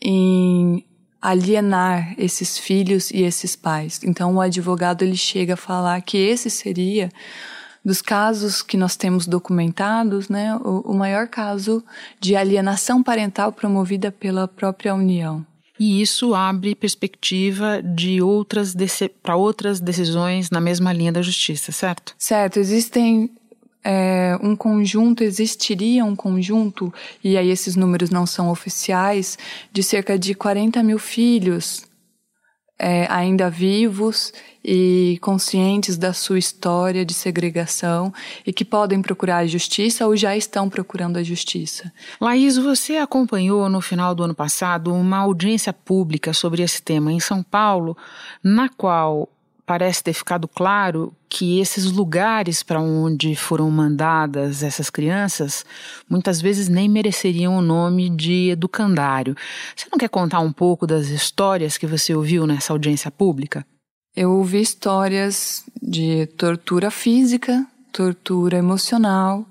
em 0.00 0.84
alienar 1.20 2.14
esses 2.18 2.58
filhos 2.58 3.10
e 3.10 3.22
esses 3.22 3.56
pais. 3.56 4.00
Então 4.04 4.34
o 4.34 4.40
advogado 4.40 5.02
ele 5.02 5.16
chega 5.16 5.54
a 5.54 5.56
falar 5.56 6.00
que 6.02 6.18
esse 6.18 6.50
seria 6.50 7.08
dos 7.84 8.00
casos 8.00 8.62
que 8.62 8.76
nós 8.76 8.96
temos 8.96 9.26
documentados, 9.26 10.28
né, 10.28 10.56
o, 10.56 10.92
o 10.92 10.94
maior 10.94 11.26
caso 11.26 11.84
de 12.20 12.36
alienação 12.36 13.02
parental 13.02 13.52
promovida 13.52 14.12
pela 14.12 14.46
própria 14.46 14.94
União. 14.94 15.44
E 15.78 16.00
isso 16.00 16.34
abre 16.34 16.76
perspectiva 16.76 17.82
de 17.82 18.22
outras 18.22 18.74
para 19.22 19.34
outras 19.34 19.80
decisões 19.80 20.48
na 20.50 20.60
mesma 20.60 20.92
linha 20.92 21.10
da 21.10 21.22
justiça, 21.22 21.72
certo? 21.72 22.14
Certo. 22.16 22.60
Existem 22.60 23.30
é, 23.82 24.38
um 24.40 24.54
conjunto, 24.54 25.24
existiria 25.24 26.04
um 26.04 26.14
conjunto, 26.14 26.92
e 27.24 27.36
aí 27.36 27.50
esses 27.50 27.74
números 27.74 28.10
não 28.10 28.26
são 28.26 28.48
oficiais, 28.48 29.36
de 29.72 29.82
cerca 29.82 30.16
de 30.16 30.34
40 30.34 30.82
mil 30.84 30.98
filhos 30.98 31.82
é, 32.82 33.06
ainda 33.08 33.48
vivos 33.48 34.32
e 34.64 35.18
conscientes 35.22 35.96
da 35.96 36.12
sua 36.12 36.38
história 36.38 37.04
de 37.04 37.14
segregação 37.14 38.12
e 38.44 38.52
que 38.52 38.64
podem 38.64 39.00
procurar 39.00 39.38
a 39.38 39.46
justiça 39.46 40.04
ou 40.04 40.16
já 40.16 40.36
estão 40.36 40.68
procurando 40.68 41.16
a 41.16 41.22
justiça. 41.22 41.92
Laís, 42.20 42.56
você 42.56 42.96
acompanhou 42.96 43.68
no 43.68 43.80
final 43.80 44.16
do 44.16 44.24
ano 44.24 44.34
passado 44.34 44.92
uma 44.92 45.18
audiência 45.18 45.72
pública 45.72 46.32
sobre 46.32 46.62
esse 46.62 46.82
tema 46.82 47.12
em 47.12 47.20
São 47.20 47.40
Paulo, 47.40 47.96
na 48.42 48.68
qual 48.68 49.28
parece 49.72 50.04
ter 50.04 50.12
ficado 50.12 50.46
claro 50.46 51.16
que 51.30 51.58
esses 51.58 51.90
lugares 51.90 52.62
para 52.62 52.78
onde 52.78 53.34
foram 53.34 53.70
mandadas 53.70 54.62
essas 54.62 54.90
crianças 54.90 55.64
muitas 56.06 56.42
vezes 56.42 56.68
nem 56.68 56.90
mereceriam 56.90 57.56
o 57.56 57.62
nome 57.62 58.10
de 58.10 58.50
educandário. 58.50 59.34
Você 59.74 59.86
não 59.90 59.96
quer 59.96 60.10
contar 60.10 60.40
um 60.40 60.52
pouco 60.52 60.86
das 60.86 61.08
histórias 61.08 61.78
que 61.78 61.86
você 61.86 62.14
ouviu 62.14 62.46
nessa 62.46 62.74
audiência 62.74 63.10
pública? 63.10 63.64
Eu 64.14 64.32
ouvi 64.32 64.60
histórias 64.60 65.64
de 65.80 66.26
tortura 66.36 66.90
física, 66.90 67.66
tortura 67.90 68.58
emocional, 68.58 69.46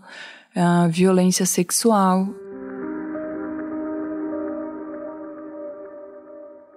uh, 0.55 0.87
violência 0.87 1.47
sexual, 1.47 2.29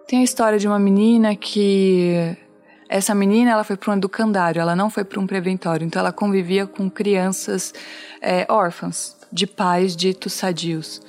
Tem 0.07 0.21
a 0.21 0.25
história 0.25 0.59
de 0.59 0.69
uma 0.69 0.79
menina 0.79 1.35
que 1.35 2.37
essa 2.95 3.13
menina 3.13 3.51
ela 3.51 3.65
foi 3.65 3.77
para 3.77 3.93
um 3.93 3.97
educandário, 3.97 4.61
ela 4.61 4.77
não 4.77 4.89
foi 4.89 5.03
para 5.03 5.19
um 5.19 5.27
preventório, 5.27 5.85
então 5.85 5.99
ela 5.99 6.13
convivia 6.13 6.65
com 6.65 6.89
crianças 6.89 7.75
é, 8.23 8.47
órfãs 8.49 9.17
de 9.33 9.49
pais 9.49 9.97
ditos 9.97 10.33
sadios. 10.33 11.03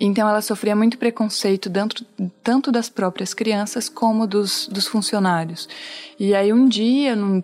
Então 0.00 0.26
ela 0.26 0.40
sofria 0.40 0.74
muito 0.74 0.96
preconceito 0.96 1.68
dentro, 1.68 2.06
tanto 2.42 2.72
das 2.72 2.88
próprias 2.88 3.34
crianças 3.34 3.86
como 3.86 4.26
dos, 4.26 4.66
dos 4.66 4.86
funcionários. 4.86 5.68
E 6.18 6.34
aí 6.34 6.54
um 6.54 6.66
dia, 6.66 7.14
num, 7.14 7.42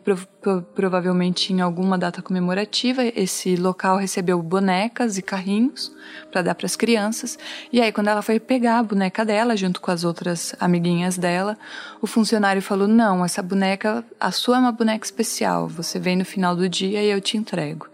provavelmente 0.75 1.53
em 1.53 1.61
alguma 1.61 1.97
data 1.97 2.21
comemorativa, 2.21 3.05
esse 3.05 3.57
local 3.57 3.97
recebeu 3.97 4.43
bonecas 4.43 5.17
e 5.17 5.23
carrinhos 5.23 5.93
para 6.31 6.43
dar 6.43 6.55
para 6.55 6.67
as 6.67 6.77
crianças. 6.77 7.39
E 7.73 7.81
aí 7.81 7.93
quando 7.93 8.09
ela 8.09 8.23
foi 8.23 8.41
pegar 8.41 8.79
a 8.79 8.83
boneca 8.83 9.25
dela 9.25 9.57
junto 9.57 9.81
com 9.81 9.91
as 9.91 10.05
outras 10.05 10.55
amiguinhas 10.59 11.17
dela, 11.17 11.57
o 12.01 12.07
funcionário 12.07 12.61
falou: 12.61 12.89
"Não, 12.89 13.25
essa 13.25 13.43
boneca, 13.43 14.05
a 14.19 14.31
sua 14.31 14.57
é 14.57 14.61
uma 14.61 14.73
boneca 14.73 15.05
especial. 15.05 15.69
Você 15.69 15.99
vem 15.99 16.17
no 16.17 16.25
final 16.25 16.57
do 16.57 16.69
dia 16.69 17.03
e 17.03 17.11
eu 17.11 17.21
te 17.21 17.37
entrego". 17.37 17.87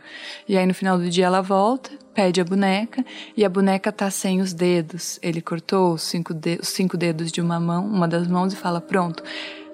E 0.48 0.56
aí 0.56 0.66
no 0.66 0.74
final 0.74 0.98
do 0.98 1.08
dia 1.08 1.26
ela 1.26 1.42
volta 1.42 1.90
pede 2.18 2.40
a 2.40 2.44
boneca 2.44 3.04
e 3.36 3.44
a 3.44 3.48
boneca 3.48 3.92
tá 3.92 4.10
sem 4.10 4.40
os 4.40 4.52
dedos. 4.52 5.20
Ele 5.22 5.40
cortou 5.40 5.92
os 5.92 6.02
cinco, 6.02 6.34
de 6.34 6.58
os 6.60 6.68
cinco 6.68 6.96
dedos 6.96 7.30
de 7.30 7.40
uma 7.40 7.60
mão, 7.60 7.86
uma 7.86 8.08
das 8.08 8.26
mãos 8.26 8.52
e 8.52 8.56
fala: 8.56 8.80
"Pronto, 8.80 9.22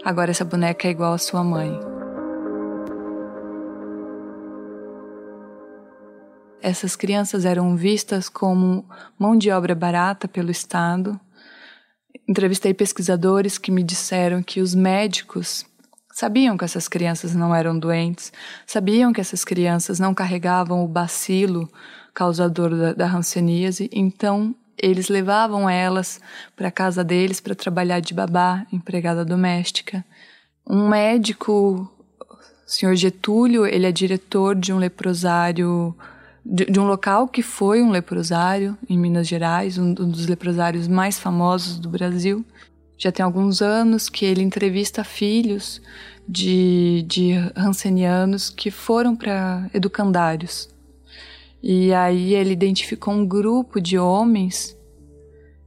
agora 0.04 0.30
essa 0.30 0.44
boneca 0.44 0.86
é 0.86 0.90
igual 0.90 1.14
à 1.14 1.18
sua 1.18 1.42
mãe". 1.42 2.03
Essas 6.64 6.96
crianças 6.96 7.44
eram 7.44 7.76
vistas 7.76 8.30
como 8.30 8.88
mão 9.18 9.36
de 9.36 9.50
obra 9.50 9.74
barata 9.74 10.26
pelo 10.26 10.50
Estado. 10.50 11.20
Entrevistei 12.26 12.72
pesquisadores 12.72 13.58
que 13.58 13.70
me 13.70 13.82
disseram 13.82 14.42
que 14.42 14.62
os 14.62 14.74
médicos 14.74 15.66
sabiam 16.14 16.56
que 16.56 16.64
essas 16.64 16.88
crianças 16.88 17.34
não 17.34 17.54
eram 17.54 17.78
doentes, 17.78 18.32
sabiam 18.66 19.12
que 19.12 19.20
essas 19.20 19.44
crianças 19.44 20.00
não 20.00 20.14
carregavam 20.14 20.82
o 20.82 20.88
bacilo 20.88 21.70
causador 22.14 22.74
da, 22.74 22.94
da 22.94 23.12
hanseníase, 23.12 23.90
então 23.92 24.54
eles 24.78 25.10
levavam 25.10 25.68
elas 25.68 26.18
para 26.56 26.68
a 26.68 26.72
casa 26.72 27.04
deles 27.04 27.40
para 27.40 27.54
trabalhar 27.54 28.00
de 28.00 28.14
babá, 28.14 28.66
empregada 28.72 29.22
doméstica. 29.22 30.02
Um 30.66 30.88
médico, 30.88 31.92
o 32.18 32.38
senhor 32.66 32.94
Getúlio, 32.94 33.66
ele 33.66 33.84
é 33.84 33.92
diretor 33.92 34.54
de 34.54 34.72
um 34.72 34.78
leprosário, 34.78 35.94
de, 36.44 36.66
de, 36.66 36.78
um 36.78 36.86
local 36.86 37.28
que 37.28 37.42
foi 37.42 37.82
um 37.82 37.90
leprosário 37.90 38.76
em 38.88 38.98
Minas 38.98 39.26
Gerais, 39.26 39.78
um, 39.78 39.94
dos 39.94 40.26
leprosários 40.26 40.86
mais 40.86 41.18
famosos 41.18 41.78
do 41.78 41.88
Brasil. 41.88 42.44
Já 42.98 43.10
tem 43.10 43.24
alguns 43.24 43.62
anos 43.62 44.08
que 44.08 44.24
ele 44.24 44.42
entrevista 44.42 45.02
filhos 45.02 45.80
de, 46.28 47.04
de 47.08 47.32
hansenianos 47.56 48.50
que 48.50 48.70
foram 48.70 49.16
para 49.16 49.68
educandários 49.74 50.68
e 51.66 51.94
aí 51.94 52.34
ele 52.34 52.52
identificou 52.52 53.14
um 53.14 53.26
grupo 53.26 53.80
de 53.80 53.96
homens 53.98 54.76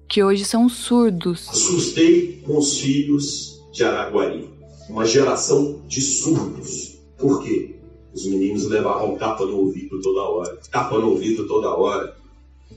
que 0.07 0.23
hoje 0.23 0.45
são 0.45 0.69
surdos. 0.69 1.49
Assustei 1.49 2.39
com 2.45 2.55
os 2.55 2.77
filhos 2.77 3.59
de 3.73 3.83
Araguari, 3.83 4.47
uma 4.87 5.07
geração 5.07 5.81
de 5.87 5.99
surdos. 5.99 6.99
Por 7.17 7.43
quê? 7.43 7.76
Os 8.17 8.25
meninos 8.25 8.67
levavam 8.67 9.15
tapa 9.17 9.45
no 9.45 9.57
ouvido 9.57 10.01
toda 10.01 10.21
hora, 10.21 10.59
tapa 10.71 10.97
no 10.97 11.11
ouvido 11.11 11.47
toda 11.47 11.69
hora. 11.69 12.15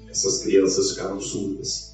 Essas 0.08 0.42
crianças 0.42 0.90
ficaram 0.90 1.20
surdas. 1.20 1.90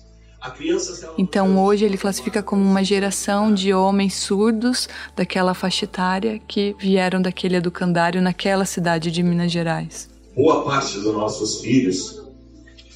Então 1.18 1.64
hoje 1.64 1.84
ele 1.84 1.96
classifica 1.96 2.42
como 2.42 2.62
uma 2.62 2.84
geração 2.84 3.52
de 3.52 3.72
homens 3.72 4.14
surdos 4.14 4.88
daquela 5.16 5.54
faixa 5.54 5.86
etária 5.86 6.38
que 6.46 6.76
vieram 6.78 7.20
daquele 7.20 7.56
educandário 7.56 8.22
naquela 8.22 8.64
cidade 8.64 9.10
de 9.10 9.22
Minas 9.24 9.50
Gerais 9.50 10.08
boa 10.36 10.62
parte 10.62 10.98
dos 10.98 11.14
nossos 11.14 11.62
filhos 11.62 12.22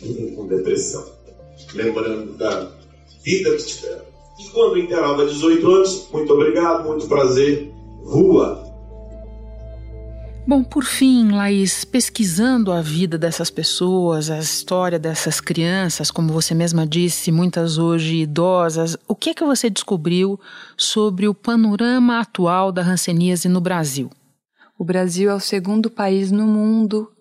vivem 0.00 0.34
com 0.34 0.46
depressão, 0.46 1.04
lembrando 1.74 2.36
da 2.36 2.70
vida 3.24 3.56
que 3.56 3.64
tiveram. 3.64 4.04
E 4.38 4.48
quando 4.50 4.78
inteirava 4.78 5.26
18 5.26 5.66
anos, 5.70 6.08
muito 6.12 6.32
obrigado, 6.32 6.86
muito 6.86 7.08
prazer, 7.08 7.72
rua. 8.04 8.69
Bom, 10.50 10.64
por 10.64 10.84
fim, 10.84 11.30
Laís, 11.30 11.84
pesquisando 11.84 12.72
a 12.72 12.82
vida 12.82 13.16
dessas 13.16 13.52
pessoas, 13.52 14.28
a 14.28 14.38
história 14.40 14.98
dessas 14.98 15.40
crianças, 15.40 16.10
como 16.10 16.32
você 16.32 16.56
mesma 16.56 16.84
disse, 16.84 17.30
muitas 17.30 17.78
hoje 17.78 18.16
idosas, 18.16 18.96
o 19.06 19.14
que 19.14 19.30
é 19.30 19.34
que 19.34 19.44
você 19.44 19.70
descobriu 19.70 20.40
sobre 20.76 21.28
o 21.28 21.34
panorama 21.34 22.18
atual 22.18 22.72
da 22.72 22.82
hanseníase 22.82 23.48
no 23.48 23.60
Brasil? 23.60 24.10
O 24.76 24.84
Brasil 24.84 25.30
é 25.30 25.34
o 25.36 25.38
segundo 25.38 25.88
país 25.88 26.32
no 26.32 26.48
mundo 26.48 27.12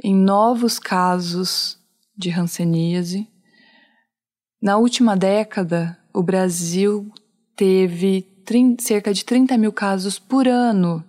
em 0.00 0.14
novos 0.14 0.78
casos 0.78 1.76
de 2.16 2.30
hanseníase. 2.30 3.26
Na 4.62 4.76
última 4.76 5.16
década, 5.16 5.98
o 6.14 6.22
Brasil 6.22 7.10
teve 7.56 8.22
30, 8.44 8.80
cerca 8.80 9.12
de 9.12 9.24
30 9.24 9.58
mil 9.58 9.72
casos 9.72 10.20
por 10.20 10.46
ano, 10.46 11.04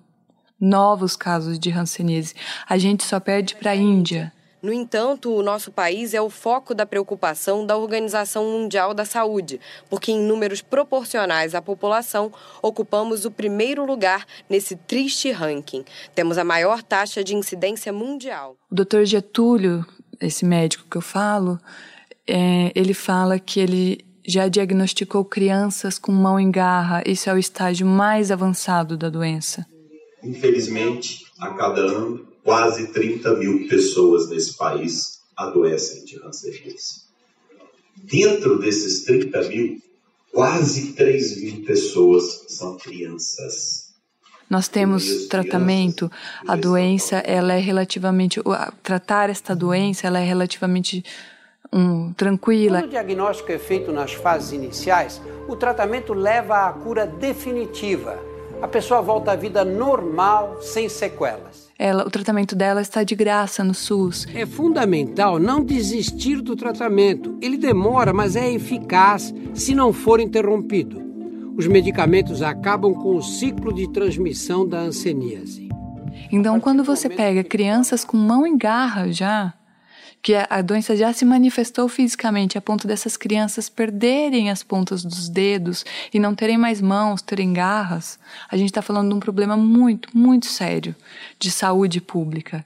novos 0.60 1.16
casos 1.16 1.60
de 1.60 1.72
hanseníase. 1.72 2.34
A 2.68 2.78
gente 2.78 3.04
só 3.04 3.20
perde 3.20 3.56
para 3.56 3.72
a 3.72 3.76
Índia. 3.76 4.34
No 4.62 4.74
entanto, 4.74 5.32
o 5.34 5.44
nosso 5.44 5.72
país 5.72 6.16
é 6.16 6.22
o 6.22 6.32
foco 6.32 6.74
da 6.74 6.86
preocupação 6.86 7.66
da 7.66 7.78
Organização 7.78 8.44
Mundial 8.44 8.92
da 8.94 9.06
Saúde, 9.06 9.62
porque 9.88 10.12
em 10.12 10.20
números 10.20 10.62
proporcionais 10.62 11.54
à 11.54 11.62
população, 11.62 12.34
ocupamos 12.62 13.24
o 13.24 13.32
primeiro 13.32 13.86
lugar 13.86 14.26
nesse 14.50 14.76
triste 14.76 15.32
ranking. 15.32 15.86
Temos 16.16 16.40
a 16.40 16.44
maior 16.44 16.82
taxa 16.82 17.24
de 17.24 17.36
incidência 17.36 17.94
mundial. 17.94 18.58
O 18.70 18.76
Dr. 18.76 19.04
Getúlio, 19.04 19.86
esse 20.20 20.44
médico 20.44 20.86
que 20.90 20.98
eu 20.98 21.02
falo, 21.02 21.60
é, 22.28 22.72
ele 22.74 22.96
fala 22.96 23.40
que 23.40 23.60
ele 23.60 24.06
já 24.28 24.48
diagnosticou 24.48 25.24
crianças 25.24 26.00
com 26.00 26.12
mão 26.12 26.40
em 26.40 26.50
garra. 26.52 27.02
Isso 27.06 27.30
é 27.30 27.34
o 27.34 27.38
estágio 27.38 27.86
mais 27.86 28.32
avançado 28.32 28.98
da 28.98 29.10
doença. 29.10 29.66
Infelizmente, 30.28 31.26
a 31.40 31.54
cada 31.54 31.82
ano 31.82 32.28
quase 32.44 32.88
30 32.88 33.36
mil 33.36 33.68
pessoas 33.68 34.30
nesse 34.30 34.58
país 34.58 35.22
adoecem 35.36 36.04
de 36.04 36.18
hanseníase. 36.22 37.08
Dentro 37.96 38.60
desses 38.60 39.06
30 39.06 39.42
mil, 39.50 39.82
quase 40.32 40.94
3 40.94 41.42
mil 41.42 41.66
pessoas 41.66 42.46
são 42.50 42.78
crianças. 42.78 43.88
Nós 44.50 44.68
temos 44.68 45.28
tratamento, 45.28 46.10
a 46.48 46.56
doença 46.56 47.18
ela 47.18 47.54
é 47.54 47.60
relativamente, 47.60 48.42
tratar 48.82 49.30
esta 49.30 49.56
doença 49.56 50.08
ela 50.08 50.20
é 50.20 50.24
relativamente 50.24 51.04
um, 51.72 52.14
tranquila. 52.14 52.80
Quando 52.80 52.88
o 52.88 52.92
diagnóstico 52.92 53.52
é 53.52 53.58
feito 53.58 53.92
nas 53.92 54.14
fases 54.14 54.54
iniciais, 54.54 55.22
o 55.48 55.56
tratamento 55.56 56.14
leva 56.14 56.68
à 56.68 56.72
cura 56.72 57.06
definitiva. 57.06 58.37
A 58.62 58.68
pessoa 58.68 59.02
volta 59.02 59.32
à 59.32 59.36
vida 59.36 59.64
normal, 59.64 60.58
sem 60.62 60.90
sequelas 60.90 61.68
ela, 61.80 62.08
o 62.08 62.10
tratamento 62.10 62.56
dela 62.56 62.82
está 62.82 63.04
de 63.04 63.14
graça 63.14 63.64
no 63.64 63.74
SUS. 63.74 64.26
É 64.34 64.46
fundamental 64.46 65.38
não 65.38 65.64
desistir 65.64 66.42
do 66.42 66.56
tratamento. 66.56 67.38
Ele 67.40 67.58
demora, 67.58 68.12
mas 68.12 68.36
é 68.36 68.52
eficaz 68.52 69.34
se 69.54 69.76
não 69.76 69.94
for 69.94 70.20
interrompido. 70.20 71.06
Os 71.56 71.68
medicamentos 71.68 72.42
acabam 72.42 72.94
com 72.94 73.16
o 73.16 73.22
ciclo 73.22 73.74
de 73.74 73.92
transmissão 73.92 74.68
da 74.68 74.80
anseníase. 74.80 75.70
Então, 76.32 76.60
quando 76.60 76.84
você 76.84 77.10
pega 77.10 77.44
crianças 77.44 78.04
com 78.04 78.18
mão 78.18 78.46
em 78.46 78.58
garra 78.58 79.12
já, 79.12 79.54
que 80.22 80.34
a 80.36 80.62
doença 80.62 80.96
já 80.96 81.14
se 81.14 81.24
manifestou 81.24 81.88
fisicamente 81.88 82.58
a 82.58 82.62
ponto 82.62 82.88
dessas 82.88 83.16
crianças 83.16 83.70
perderem 83.70 84.50
as 84.50 84.64
pontas 84.64 85.04
dos 85.04 85.30
dedos 85.30 85.86
e 86.14 86.20
não 86.20 86.36
terem 86.36 86.58
mais 86.58 86.82
mãos, 86.82 87.22
terem 87.22 87.54
garras, 87.54 88.20
a 88.50 88.58
gente 88.58 88.70
está 88.70 88.82
falando 88.82 89.10
de 89.10 89.16
um 89.16 89.20
problema 89.20 89.56
muito, 89.56 90.10
muito 90.14 90.48
sério 90.48 90.96
de 91.40 91.50
saúde 91.52 92.02
pública. 92.02 92.66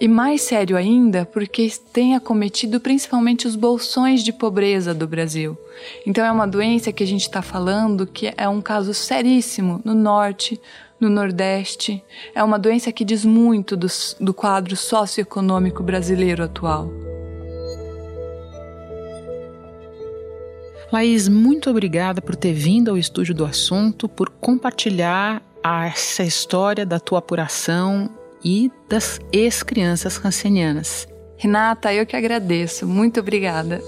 E 0.00 0.08
mais 0.08 0.42
sério 0.42 0.76
ainda, 0.76 1.24
porque 1.24 1.70
tem 1.92 2.16
acometido 2.16 2.80
principalmente 2.80 3.46
os 3.46 3.54
bolsões 3.54 4.24
de 4.24 4.32
pobreza 4.32 4.92
do 4.92 5.06
Brasil. 5.06 5.56
Então 6.04 6.24
é 6.24 6.32
uma 6.32 6.46
doença 6.46 6.92
que 6.92 7.04
a 7.04 7.06
gente 7.06 7.22
está 7.22 7.40
falando 7.40 8.06
que 8.06 8.32
é 8.36 8.48
um 8.48 8.60
caso 8.60 8.92
seríssimo 8.92 9.80
no 9.84 9.94
norte, 9.94 10.60
no 10.98 11.08
Nordeste. 11.08 12.02
É 12.34 12.42
uma 12.42 12.58
doença 12.58 12.90
que 12.90 13.04
diz 13.04 13.24
muito 13.24 13.76
do, 13.76 13.86
do 14.20 14.34
quadro 14.34 14.76
socioeconômico 14.76 15.82
brasileiro 15.82 16.42
atual. 16.42 16.90
Laís, 20.92 21.26
muito 21.26 21.70
obrigada 21.70 22.20
por 22.20 22.36
ter 22.36 22.52
vindo 22.52 22.90
ao 22.90 22.98
estúdio 22.98 23.34
do 23.34 23.44
assunto, 23.44 24.08
por 24.08 24.28
compartilhar 24.28 25.42
essa 25.62 26.22
história 26.22 26.84
da 26.84 27.00
tua 27.00 27.20
apuração 27.20 28.10
e 28.44 28.70
das 28.88 29.20
ex-crianças 29.32 30.16
rancenianas. 30.16 31.06
Renata, 31.36 31.92
eu 31.92 32.06
que 32.06 32.16
agradeço. 32.16 32.86
Muito 32.86 33.20
obrigada. 33.20 33.80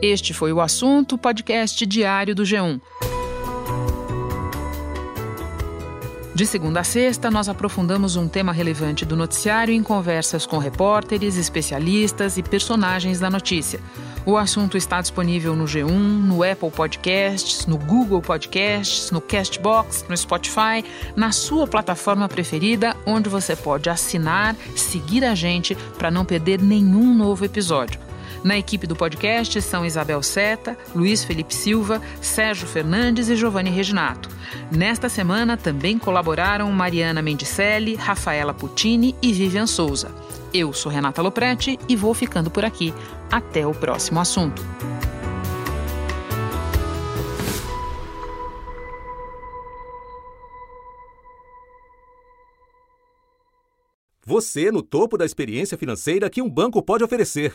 Este 0.00 0.32
foi 0.32 0.52
o 0.52 0.60
assunto 0.60 1.18
podcast 1.18 1.84
diário 1.84 2.34
do 2.34 2.44
G1. 2.44 2.80
De 6.38 6.46
segunda 6.46 6.82
a 6.82 6.84
sexta, 6.84 7.32
nós 7.32 7.48
aprofundamos 7.48 8.14
um 8.14 8.28
tema 8.28 8.52
relevante 8.52 9.04
do 9.04 9.16
noticiário 9.16 9.74
em 9.74 9.82
conversas 9.82 10.46
com 10.46 10.56
repórteres, 10.56 11.36
especialistas 11.36 12.38
e 12.38 12.44
personagens 12.44 13.18
da 13.18 13.28
notícia. 13.28 13.80
O 14.24 14.36
assunto 14.36 14.76
está 14.76 15.00
disponível 15.00 15.56
no 15.56 15.64
G1, 15.64 15.90
no 15.90 16.44
Apple 16.44 16.70
Podcasts, 16.70 17.66
no 17.66 17.76
Google 17.76 18.22
Podcasts, 18.22 19.10
no 19.10 19.20
Castbox, 19.20 20.06
no 20.08 20.16
Spotify, 20.16 20.84
na 21.16 21.32
sua 21.32 21.66
plataforma 21.66 22.28
preferida, 22.28 22.96
onde 23.04 23.28
você 23.28 23.56
pode 23.56 23.90
assinar, 23.90 24.54
seguir 24.76 25.24
a 25.24 25.34
gente 25.34 25.74
para 25.98 26.08
não 26.08 26.24
perder 26.24 26.62
nenhum 26.62 27.16
novo 27.16 27.44
episódio. 27.44 28.07
Na 28.44 28.56
equipe 28.56 28.86
do 28.86 28.94
podcast 28.94 29.60
são 29.60 29.84
Isabel 29.84 30.22
Seta, 30.22 30.76
Luiz 30.94 31.24
Felipe 31.24 31.54
Silva, 31.54 32.00
Sérgio 32.20 32.66
Fernandes 32.66 33.28
e 33.28 33.36
Giovanni 33.36 33.70
Reginato. 33.70 34.28
Nesta 34.70 35.08
semana 35.08 35.56
também 35.56 35.98
colaboraram 35.98 36.70
Mariana 36.72 37.20
Mendicelli, 37.22 37.94
Rafaela 37.94 38.54
Puccini 38.54 39.14
e 39.20 39.32
Vivian 39.32 39.66
Souza. 39.66 40.14
Eu 40.52 40.72
sou 40.72 40.90
Renata 40.90 41.20
Loprete 41.20 41.78
e 41.88 41.96
vou 41.96 42.14
ficando 42.14 42.50
por 42.50 42.64
aqui. 42.64 42.94
Até 43.30 43.66
o 43.66 43.74
próximo 43.74 44.20
assunto. 44.20 44.64
Você 54.24 54.70
no 54.70 54.82
topo 54.82 55.16
da 55.16 55.24
experiência 55.24 55.78
financeira 55.78 56.28
que 56.28 56.42
um 56.42 56.50
banco 56.50 56.82
pode 56.82 57.02
oferecer. 57.02 57.54